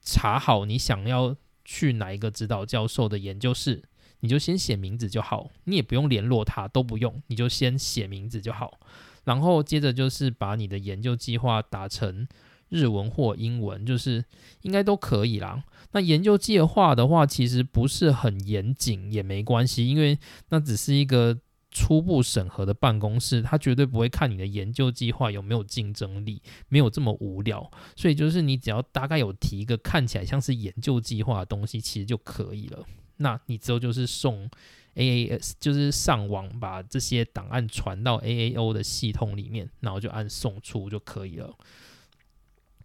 [0.00, 3.82] 查好你想要去哪一个指导教授的研究室，
[4.20, 8.78] 你就先写名字就好，你也不用联络他，都不用，你就先写名字就好。
[9.24, 12.28] 然后接着就是把你的研究计划打成。
[12.72, 14.24] 日文或英文就是
[14.62, 15.62] 应该都可以啦。
[15.92, 20.18] 那研究计划的话，其实不是很严谨也没关系，因为
[20.48, 21.38] 那只是一个
[21.70, 27.70] 初步审核的办公室，他绝对不会看你的研究计划有没有竞争力，没有这么无聊。
[27.94, 32.84] 所以就是你只要大概有提一个看起来像是研究计划的东西，其实就可以了。
[33.18, 34.50] 那你之后就是送
[34.96, 41.54] AAS，就是上网把这些档案传到 AAO 的系统里面，然后就按送出就可以了。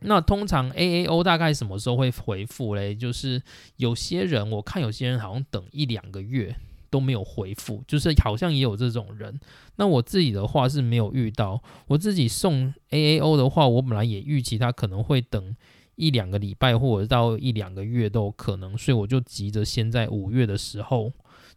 [0.02, 2.94] 那通常 AAO 大概什么时候会回复嘞？
[2.94, 3.42] 就是
[3.78, 6.56] 有些人，我看有些人好像等一两个月
[6.90, 9.40] 都没有回复，就是好像也有这种人。
[9.78, 15.56] 那我自己的话是没有遇到，我自己送 AAO 的话，我本来也预期他可能会等
[15.96, 21.12] 一两个礼拜或者到一两个月都有可能，所以我就急着先在五月的时候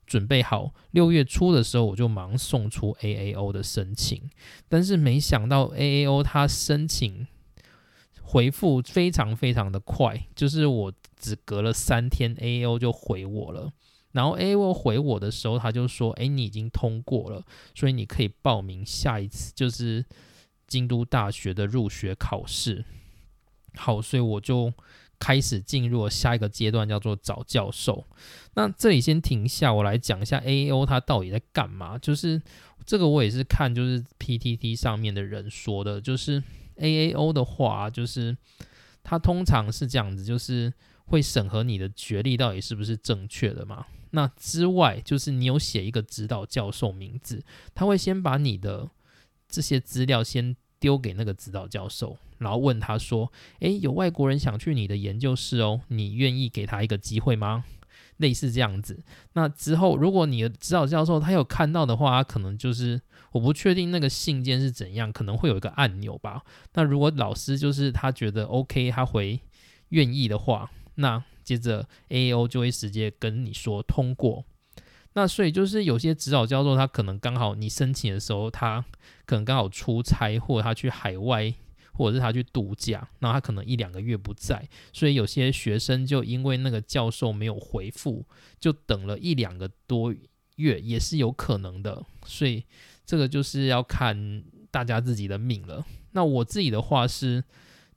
[0.06, 4.22] 准备好，六月初的时候我就忙送出 AAO 的申请。
[4.68, 7.26] 但是没想到 AAO 他申请。
[8.30, 13.72] 回复非常非常的快，就是我只隔了三天，A O 就回我了。
[14.12, 20.04] 然后 A O 回我的时候，他就说：“哎，你已经通过了，所以你可以报名下一次，就是
[20.68, 22.84] 京都大学的入学考试。”
[23.74, 24.72] 好，所以我就
[25.18, 28.06] 开始进入了下一个阶段，叫做找教授。
[28.54, 31.98] 那这里先停下，我来讲一下 A O 他到底在干嘛。
[31.98, 32.40] 就是
[32.86, 36.40] 这个我也是看，就是 PTT 上面的人说的，就是。
[36.80, 38.36] AAO 的话，就是
[39.02, 40.72] 它通常是这样子，就是
[41.04, 43.86] 会审核你的学历到底是不是正确的嘛。
[44.12, 48.90] 那之外，就是你有写一个指导教授名字，他会先把你的
[49.48, 57.64] 这些资料先丢给那个指导教授，然后问他说：“诶，有外国人想去你的研究室哦，你愿意给他一个机会吗？”
[58.20, 59.02] 类似这样子。
[59.34, 63.00] 那之后，如果你的指导教授他有看到的话，他可能就是
[63.32, 66.42] 我不确定那个信件是怎样，可能会有一个按钮吧。
[66.74, 69.40] 那如果老师就是他觉得 OK，他回
[69.90, 74.44] 愿意的话，那接着 AAO 就会直接跟你说通过。
[75.14, 78.84] 那所以就是有些指导教授他可能刚好你申请的时候，他
[79.26, 81.52] 可能刚好出差，或者他去海外。
[82.00, 88.24] 或者是他去度假，那他可能一两个月不在，所以有些学生就因为那个教授没有回复，
[88.58, 90.14] 就等了一两个多
[90.56, 92.02] 月，也是有可能的。
[92.24, 92.64] 所以
[93.04, 95.84] 这个就是要看大家自己的命了。
[96.12, 97.44] 那我自己的话是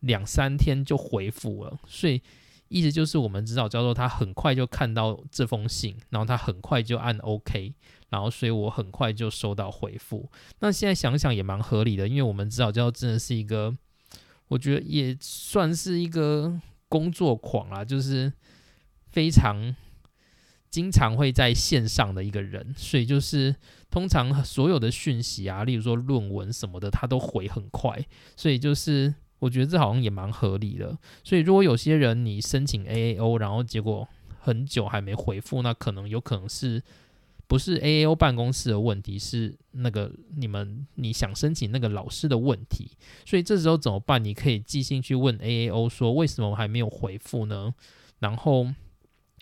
[0.02, 2.22] 两三天就回复了，所以
[2.68, 7.74] 意思就是我们指导教授他很快就看到这封信，然后他很快就按 OK。
[8.10, 10.30] 然后，所以我很快就收到回复。
[10.60, 13.76] 那现在想想也蛮合理的，因为我们指导教授真的是一个，
[14.54, 18.32] 我觉得也算是一个工作狂啊，就是
[19.10, 19.76] 非常
[20.70, 22.74] 经常会在线上的一个人。
[22.78, 23.56] 所以就是
[23.90, 28.00] 通常所有的讯息啊，例如说论文什么的，他都回很快。
[28.36, 30.96] 所以就是我觉得这好像也蛮合理的。
[31.24, 34.08] 所以如果有些人你申请 AAO，然后结果
[34.40, 36.84] 很久还没回复，那可能有可能是。
[37.54, 42.90] 不是 A A O 办公室的问题，是那个你们你想申请那个老师的问题，
[43.28, 44.24] 所以这时候怎么办？
[44.24, 47.76] 你可以寄信去问 A A O 说为什么我还没有回复呢？
[48.18, 48.74] 然后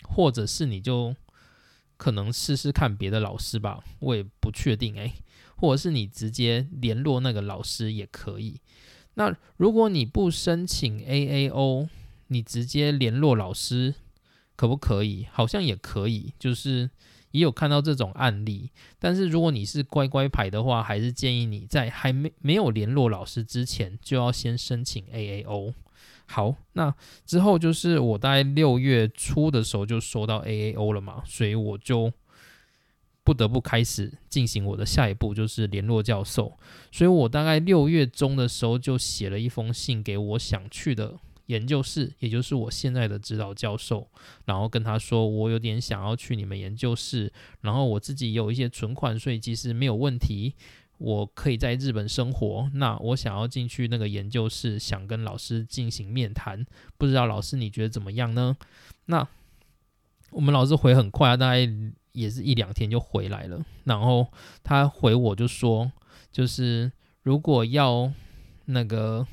[0.04, 1.16] 或者是你就
[1.96, 5.14] 可能试试看别的老师吧，我也不确定诶，
[5.56, 8.60] 或者是你直接联络那个老师也可以。
[9.14, 11.88] 那如果你不申请 A A O，
[12.26, 13.94] 你直接联络老师
[14.54, 15.26] 可不可以？
[15.32, 16.90] 好像也可以，就是。
[17.32, 25.74] 也有看到这种案例，但是如果你是乖乖牌的话，还是建议你在还没没有联络老师之前，就要先申请 AAO。
[26.26, 26.94] 好，那
[27.26, 32.10] 之后就是我大概六月初的时候就收到 AAO 了嘛，所以我就
[33.24, 36.56] 不得不开始进行我的下一步，就是联络教授。
[36.90, 41.18] 所以我大概六月中的时候就写了一封信给我想去的。
[41.46, 44.08] 研究室，也就是我现在的指导教授，
[44.44, 50.54] 然后跟他说，我有点想要去你们研究室，然后我自己有一些存款，所以其实没有问题，
[50.98, 52.70] 我可以在日本生活。
[52.74, 56.64] 那我想要进去那个研究室，想跟老师进行面谈，
[56.96, 58.56] 不知道老师你觉得怎么样呢？
[59.06, 59.26] 那
[60.30, 61.68] 我们老师回很快啊，大概
[62.12, 63.64] 也是一两天就回来了。
[63.84, 64.28] 然后
[64.62, 65.90] 他回我就说，
[66.30, 68.12] 就是如果要
[68.66, 69.26] 那个。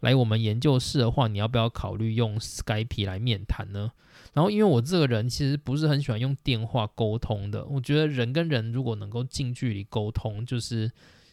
[0.00, 3.92] 来我们研究室的话，你要不要考虑用 Skype 来面谈呢？
[4.32, 10.90] 然后，因为我这个人其实不是很喜欢用电话沟通的，我觉得人跟人如果能够近距离沟通，就是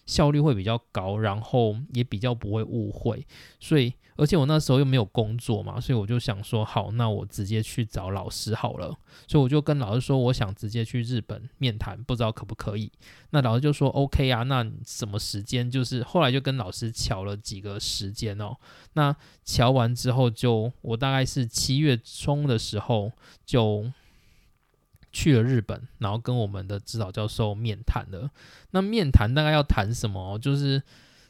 [0.07, 3.23] 效率会比较高，然后也比较不会误会，
[3.59, 3.93] 所以。
[4.19, 8.87] 而且我那时候又没有工作嘛，所以我就想说，好，那我直接去找老师好了。
[9.27, 12.91] 所以我就跟老师说，我想直接去日本面谈，不知道可不可以。
[13.29, 15.69] 那老师就说 OK 啊，那什么时间？
[15.69, 18.57] 就是后来就跟老师瞧了几个时间哦。
[18.93, 23.11] 那瞧完之后，就我大概是七月中的时候
[23.45, 23.85] 就
[25.17, 28.29] 去了日本，然后跟我们的指导教授面谈了。
[28.71, 30.37] 那面谈大概要谈什么？
[30.37, 30.83] 就是。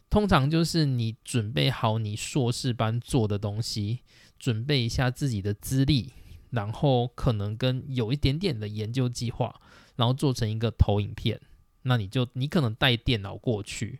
[0.09, 3.99] 通常就是你准备好你硕士班做的东西，
[4.39, 6.13] 准备一下自己的资历，
[6.51, 9.59] 然后可能跟有一点点的研究计划，
[9.97, 11.41] 然后做成一个投影片。
[11.81, 13.99] 那你就你可能带电脑过去。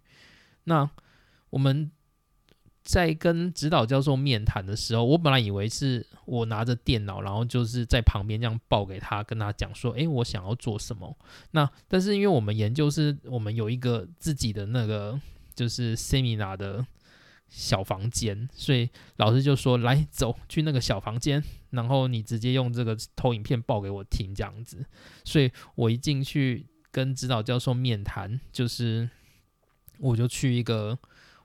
[0.63, 0.89] 那
[1.49, 1.91] 我们
[2.88, 11.15] 在跟指导教授面谈的时候，我本来以为是我拿着电脑，然后就是在旁边这样报给他，跟他讲说：“诶，我想要做什么。”
[11.51, 15.19] 那但是因为我们研究是，我们有一个自己的那个。
[15.57, 16.85] 就是 seminar 的
[17.49, 24.85] 小房间，所以老师就说：“来，走去那个小房间，然后你直接用这个投影片报给我听，这样子。”
[25.25, 29.09] 所以我一进去跟指导教授面谈，就是
[29.97, 30.95] 我就去一个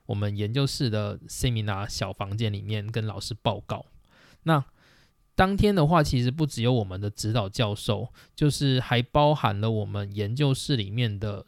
[0.05, 3.85] 我们研究室的 seminar 小房间里面跟老师报告。
[4.43, 4.63] 那
[5.35, 11.45] 当天的话，其实不只有我们的指导教授，就是还包含了我们研究室里面的。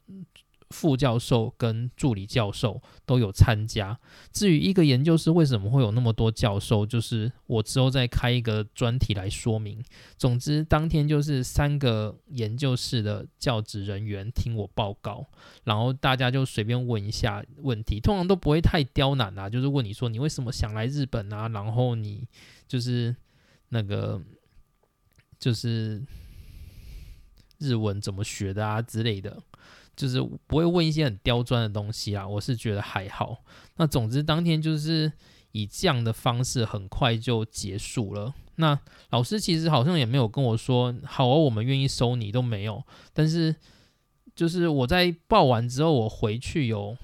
[0.72, 3.99] 副教授跟助理教授都有参加。
[4.32, 9.84] 至于一个研究室为什么会有那么多教授，就是我之后再开一个专题来说明。
[10.18, 15.26] 总之，当天就是三个研究室的教职人员听我报告，
[15.63, 22.28] 然后大家就随便问一下问题，通常都不会太刁难啊，就是问你说你为什么想来日本啊，然后你
[22.68, 23.16] 就是
[23.70, 24.22] 那个
[25.38, 26.03] 就是
[27.59, 29.41] 日文怎么学的啊之类的。
[29.96, 33.43] 就是不会问一些很刁钻的东西啊，我是觉得还好。
[33.78, 35.12] 那总之当天就是
[35.52, 38.34] 以这样的方式很快就结束了。
[38.56, 38.80] 那
[39.10, 42.84] 老师其实好像也没有跟我说好，我们愿意收你都没有。
[43.14, 43.56] 但是
[44.36, 46.98] 就是我在报完之后，我回去有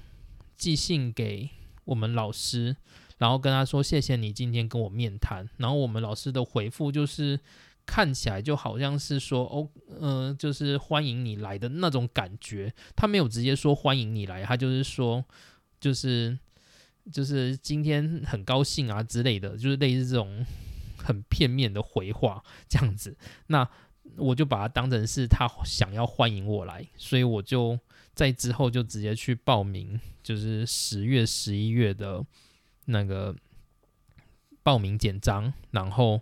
[0.56, 1.50] 寄信给
[1.84, 2.76] 我们老师，
[3.18, 5.48] 然后跟他说谢谢你今天跟我面谈。
[5.56, 7.40] 然后我们老师的回复就是。
[7.84, 9.68] 看起来就好像是说哦，
[10.00, 12.72] 嗯，就是欢迎你来的那种感觉。
[12.96, 15.24] 他没有直接说欢迎你来，他就是说，
[15.80, 16.38] 就是
[17.12, 20.46] 就是今天很高兴啊之类的，就是类似这种
[20.96, 23.16] 很片面的回话这样子。
[23.48, 23.68] 那
[24.16, 27.78] 我就把它当成是他想要欢迎我来，所以我就
[28.14, 32.24] 在之后就直接去报名，就是十月、十一月的
[32.86, 33.34] 那个
[34.62, 36.20] 报名简章，然后。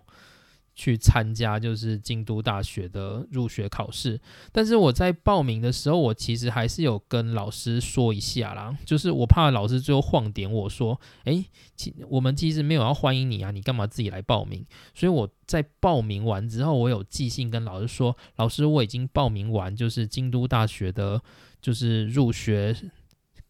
[0.81, 4.19] 去参加就是京都大学的入学考试，
[4.51, 14.65] 但是我在报名的时候，我其实还是有跟老师说一下啦，就是我怕老师最后晃点我说，诶，其我们其实没有要欢迎你啊，你干嘛自己来报名？
[14.95, 21.21] 所以我在报名完之后，我有寄信跟老师说，老师我已经报名完，就是京都大学的，
[21.61, 22.75] 就是入学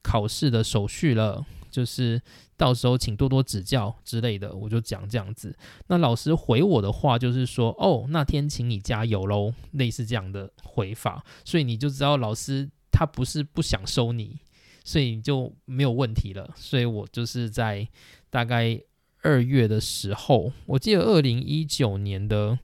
[0.01, 1.45] 考试的手续了。
[1.71, 2.21] 就是
[2.57, 5.57] 到时候请多多指教之类的，我就讲这样子。
[5.87, 11.25] 那老师回我的话就是说，哦，那天请你加油喽，类似这样的回法。
[11.43, 14.37] 所以你就知道老师他不是不想收你，
[14.83, 16.53] 所以你就没有问题了。
[16.55, 17.87] 所以我就是在
[18.29, 18.79] 大概
[19.21, 22.59] 二月的时候，我记得二零一九年的。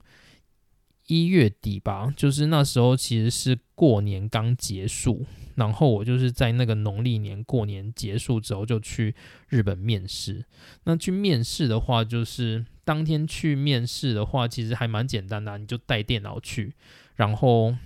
[1.10, 5.24] 一月底吧，就是那时候其实是过年刚结束，
[5.58, 9.14] 然后我就是在那个农历年过年结束之后就去
[9.48, 10.44] 日本面试。
[10.84, 16.74] 那去面试的话，就是当天去面试的话，其实还蛮简单的，你就带电脑去，
[17.16, 17.76] 然后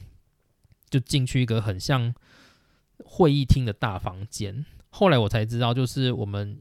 [0.89, 2.14] 就进去一个很像
[3.05, 4.64] 会议厅的大房间。
[4.91, 6.59] 后来我才知道，就是我们。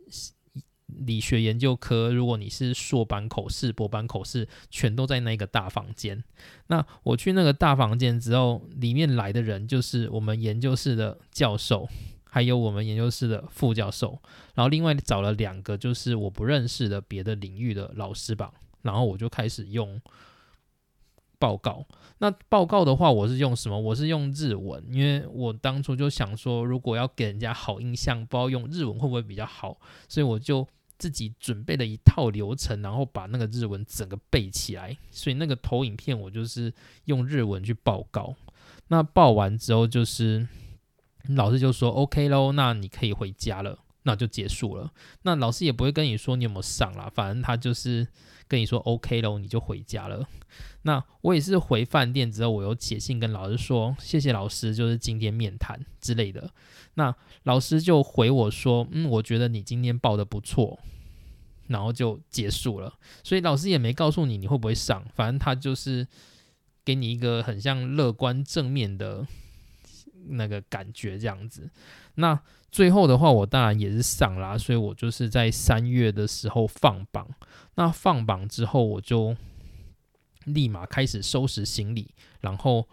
[0.99, 6.23] 理学研究科，如果你是硕班口试、博班口试，全都在那个大房间。
[6.67, 11.87] 那我去那个大房间之后，里面来的人就是我们研究室的教授，
[12.23, 14.19] 还有我们研究室的副教授，
[14.55, 18.51] 然后另外找了两个就是我不认识的别的领域的老师吧。
[18.83, 20.01] 然后我就开始用
[21.37, 21.85] 报告。
[22.19, 23.79] 那报告的话，我是用什么？
[23.79, 30.67] 我是用日文，因为我当初就想说，如果要给人家好印象，不知道用日文会不会比较好，所以我就。
[31.01, 36.71] 自己准备了一套流程，然后把那个日文整个背起来，所以那个投影片我就是
[37.05, 38.35] 用日文去报告。
[38.89, 40.47] 那报完之后，就是
[41.29, 44.91] 老师就说 OK 喽，那你可以回家了，那就结束了。
[45.23, 48.07] 那老师也不会跟你说你有没有上啦，反正他就是
[48.51, 50.27] 跟你说 OK 喽，你就回家了。
[50.81, 56.51] 那我也是回饭店之后，我有写信跟老师说谢谢老师，就是今天面谈之类的。
[56.95, 60.79] 那老师就回我说，嗯，我觉得你今天报的不错。
[61.67, 62.93] 然后就结束了，
[63.23, 66.05] 所以老师也没告诉你你会不会上，反正他就是
[66.83, 69.25] 给你一个很像乐观正面的
[70.27, 71.69] 那个感觉这样子。
[72.15, 72.39] 那
[72.71, 77.27] 最后的话，我当然也是上啦，所以我就是在三月的时候放榜。
[77.75, 79.35] 那放榜之后，我就
[80.45, 82.87] 立马开始收拾行李，然后。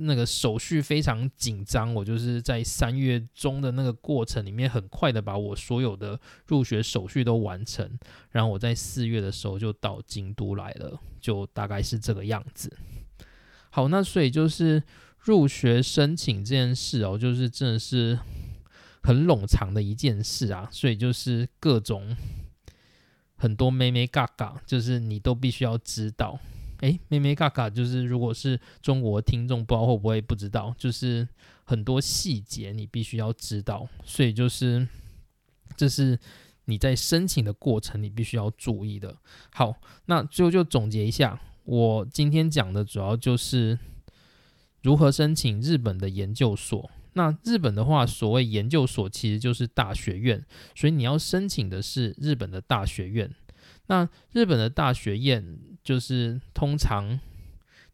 [0.00, 7.98] 那个手续非常紧张，我就是在三月中的那个过程里面，很快的把我所有的入学手续都完成，
[8.30, 12.70] 然后我在四月的时候就到京都来了，就大概是这个样子。
[13.70, 14.82] 好，那所以就是
[15.20, 18.18] 入学申请这件事哦，就是真的是
[19.02, 22.16] 很冗长的一件事啊，所以就是各种
[23.36, 26.38] 很多妹妹嘎嘎，就是你都必须要知道。
[26.80, 31.26] 哎，妹妹嘎嘎，就是如果是中国听众，不知道会不会不知道，就是
[31.64, 34.86] 很多细节你必须要知道，所以就是
[35.76, 36.18] 这是
[36.66, 39.16] 你在申请的过程你必须要注意的。
[39.52, 39.74] 好，
[40.06, 43.78] 那最后就总结一下，我今天讲的主要就是
[44.82, 46.90] 如何申请日本的研究所。
[47.18, 50.46] 那日本的话，所谓研究所其实就是大学院，
[50.76, 53.28] 所以你要申请的是日本的大学院。
[53.88, 57.18] 那日本的大学院就是通常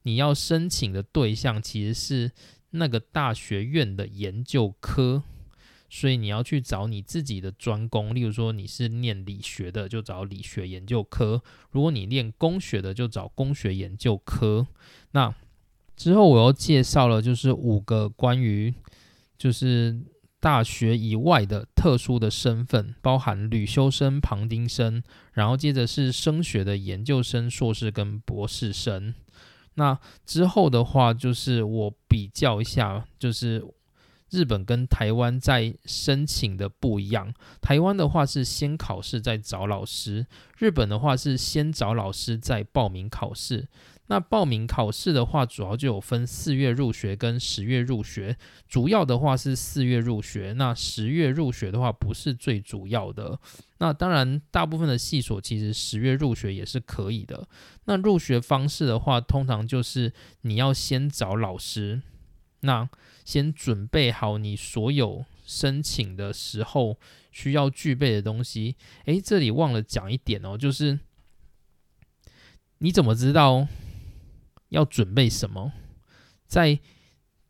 [0.03, 2.33] 你要申请的对象其实是
[2.73, 5.23] 那个大学院的研究科，
[5.89, 8.15] 所以你要去找你自己的专攻。
[8.15, 14.67] 例如说你是念理学的，就找理学研究科；如果你念工学的，就找工学研究科。
[15.13, 15.35] 那
[15.97, 18.75] 之后我又介绍了就是五个关于
[19.39, 20.01] 就是。
[20.41, 29.15] 大学以外的特殊的身份，包含旅修生、旁听生，然后接着是升学的研究生、硕士跟博士生。
[29.77, 33.65] 那之后的话，就是我比较一下，就是
[34.29, 37.33] 日本跟台湾在申请的不一样。
[37.63, 40.27] 台湾的话是先考试再找老师，
[40.59, 43.67] 日本的话是先找老师再报名考试。
[44.07, 48.37] 那报名考试的话，主要就有分四月入学跟十月入学。
[48.69, 53.39] 主要的话是四月入学，那十月入学的话不是最主要的。
[53.79, 57.49] 那当然，大部分的系所其实十月入学也是可以的。
[57.87, 62.03] 那入学方式的话，通常就是你要先找老师，
[62.61, 62.89] 那
[63.25, 66.99] 先准备好你所有申请的时候
[67.33, 68.77] 需要具备的东西。
[69.07, 71.01] 诶，这里忘了讲一点哦，就是
[72.79, 73.67] 你怎么知道
[74.75, 75.73] 要准备什么？
[76.47, 76.79] 在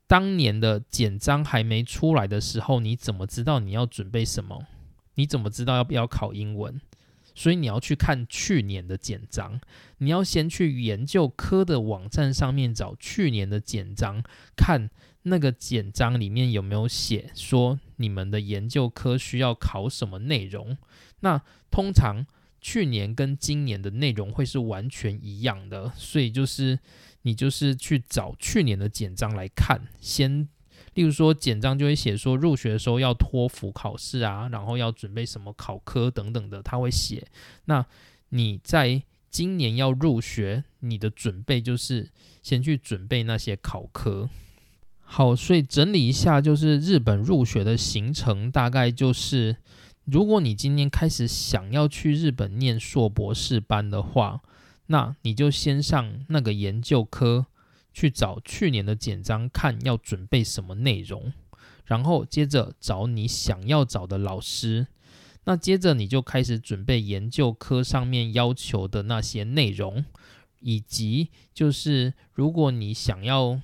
[0.07, 4.66] 当年的简章还没出来的时候，你怎么知道你要准备什么？
[5.14, 6.81] 你怎么知道要不要考英文？
[7.35, 9.61] 所以你要去看去年的简章，
[9.99, 14.22] 你要先去研究科的网站上面找去年的简章，
[14.57, 14.89] 看
[15.22, 20.77] 那个简章里面有没有写说你们的研究科需要考什么内容。
[21.20, 22.25] 那通常
[22.61, 26.79] 去年跟今年的内容会是完全一样的，所以就是
[27.25, 30.49] 你就是去找去年的简章来看，先。
[30.95, 37.27] 例如说，简章就会写说入学的时候要托福考试啊，然后要准备什么考科等等的，他会写。
[37.64, 37.85] 那
[38.29, 42.11] 你在今年要入学，你的准备就是
[42.45, 44.31] 先去准备那些考科。
[45.01, 49.57] 好，所以整理一下，就是日本入学的行程大概就是，
[50.05, 54.41] 如果你今年开始想要去日本念硕博士班的话，
[54.87, 57.47] 那你就先上那个研究科。
[57.97, 61.32] 去找去年的简章看要准备什么内容，
[61.85, 64.89] 然后接着找你想要找的老师，
[65.45, 70.05] 那接着你就开始准备研究科上面要求的那些内容，
[70.59, 73.61] 以及就是如果你想要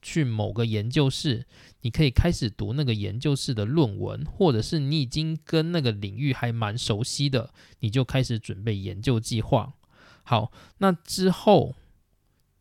[0.00, 1.44] 去某个研究室，
[1.80, 9.72] 你可以开始读那个研究室的论文，或者是你已经跟那个领域还蛮熟悉的，你就开始准备研究计划。
[10.28, 11.74] 好，那之后。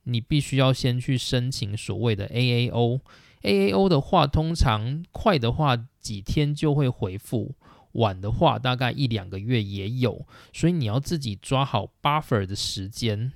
[0.09, 7.55] 你必须要先去申请所谓的 AAO，AAO 的话，通常快的话几天就会回复，
[7.91, 13.33] 晚的话大概一两个月也有，所以你要自己抓好 buffer 的时间。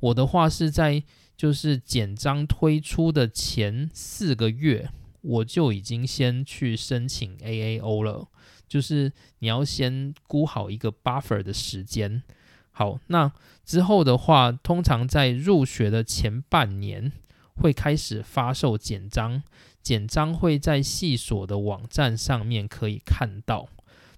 [0.00, 1.04] 我的话是在
[1.36, 8.26] 就是简章推出的前四个月，我就已经先去申请 AAO 了，
[8.66, 12.24] 就是你要先估好一个 buffer 的时间。
[12.72, 13.32] 好，那
[13.68, 17.12] 之后的话，通常在入学的前半年
[17.54, 19.42] 会开始发售简章，
[19.82, 23.68] 简章会在系所的网站上面可以看到。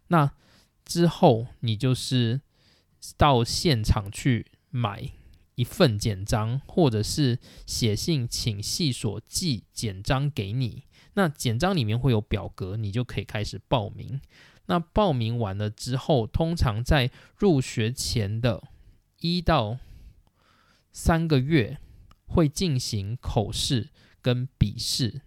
[0.06, 0.30] 那
[0.84, 2.42] 之后你就是
[3.16, 5.10] 到现场去买
[5.56, 10.84] 一份简章，或者是写信请系所寄简章给你。
[11.14, 14.20] 那简章里面会有表格，你就可以开始报名。
[14.66, 18.62] 那报名完了之后，通常在入学前的
[19.20, 19.78] 一到
[20.90, 21.78] 三个月
[22.26, 23.88] 会进行口试
[24.20, 25.20] 跟笔试。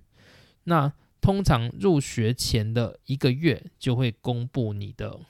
[0.66, 5.22] 那通常入学前的一个月就会公布你的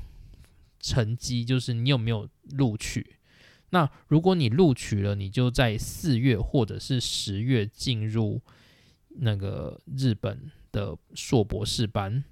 [0.79, 3.17] 成绩，就是你有没有录取。
[3.69, 8.41] 那如果你录取了，你就在四月或者是十月进入
[9.09, 12.23] 那个日本的硕博士班。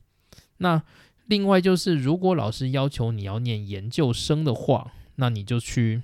[0.57, 0.83] 那
[1.25, 6.01] 另外就是，如果老师要求你要念研究生的话，那你就去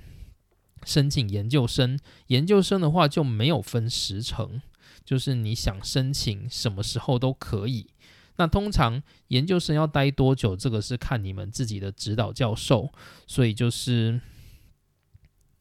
[0.86, 2.00] 申请研究生。
[2.28, 4.62] 研究生的话就没有分时程，
[5.04, 7.88] 就是你想申请什么时候都可以。
[8.38, 12.92] 那通常研究生要待多久，这个是看你们自己的指导教授，
[13.26, 14.22] 所以就是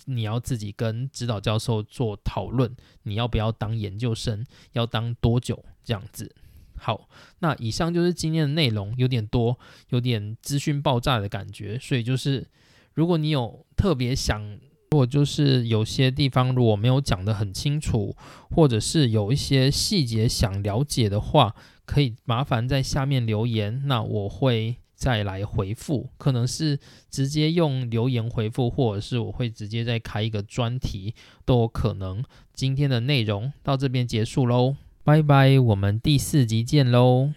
[0.05, 6.35] 你要自己跟指导教授做讨论，你要不要当研究生，要当多久这样子。
[6.79, 7.09] 好，
[7.39, 9.59] 那以上就是今天的内容，有点多，
[9.89, 12.47] 有点资讯爆炸的感觉，所以就是
[12.93, 14.59] 如果你有特别想，
[14.91, 18.17] 如果就是有些地方如果没有讲得很清楚，
[18.51, 26.79] 或者是有一些细节想了解的话，可以麻烦在下面留言，那我会再来回复，可能是
[27.11, 31.15] 直接用留言回复，或者是我会直接再开一个专题
[31.45, 32.25] 都有可能。
[32.55, 34.77] 今天的内容到这边结束喽。
[35.05, 37.33] 拜拜，我们第四集见喽。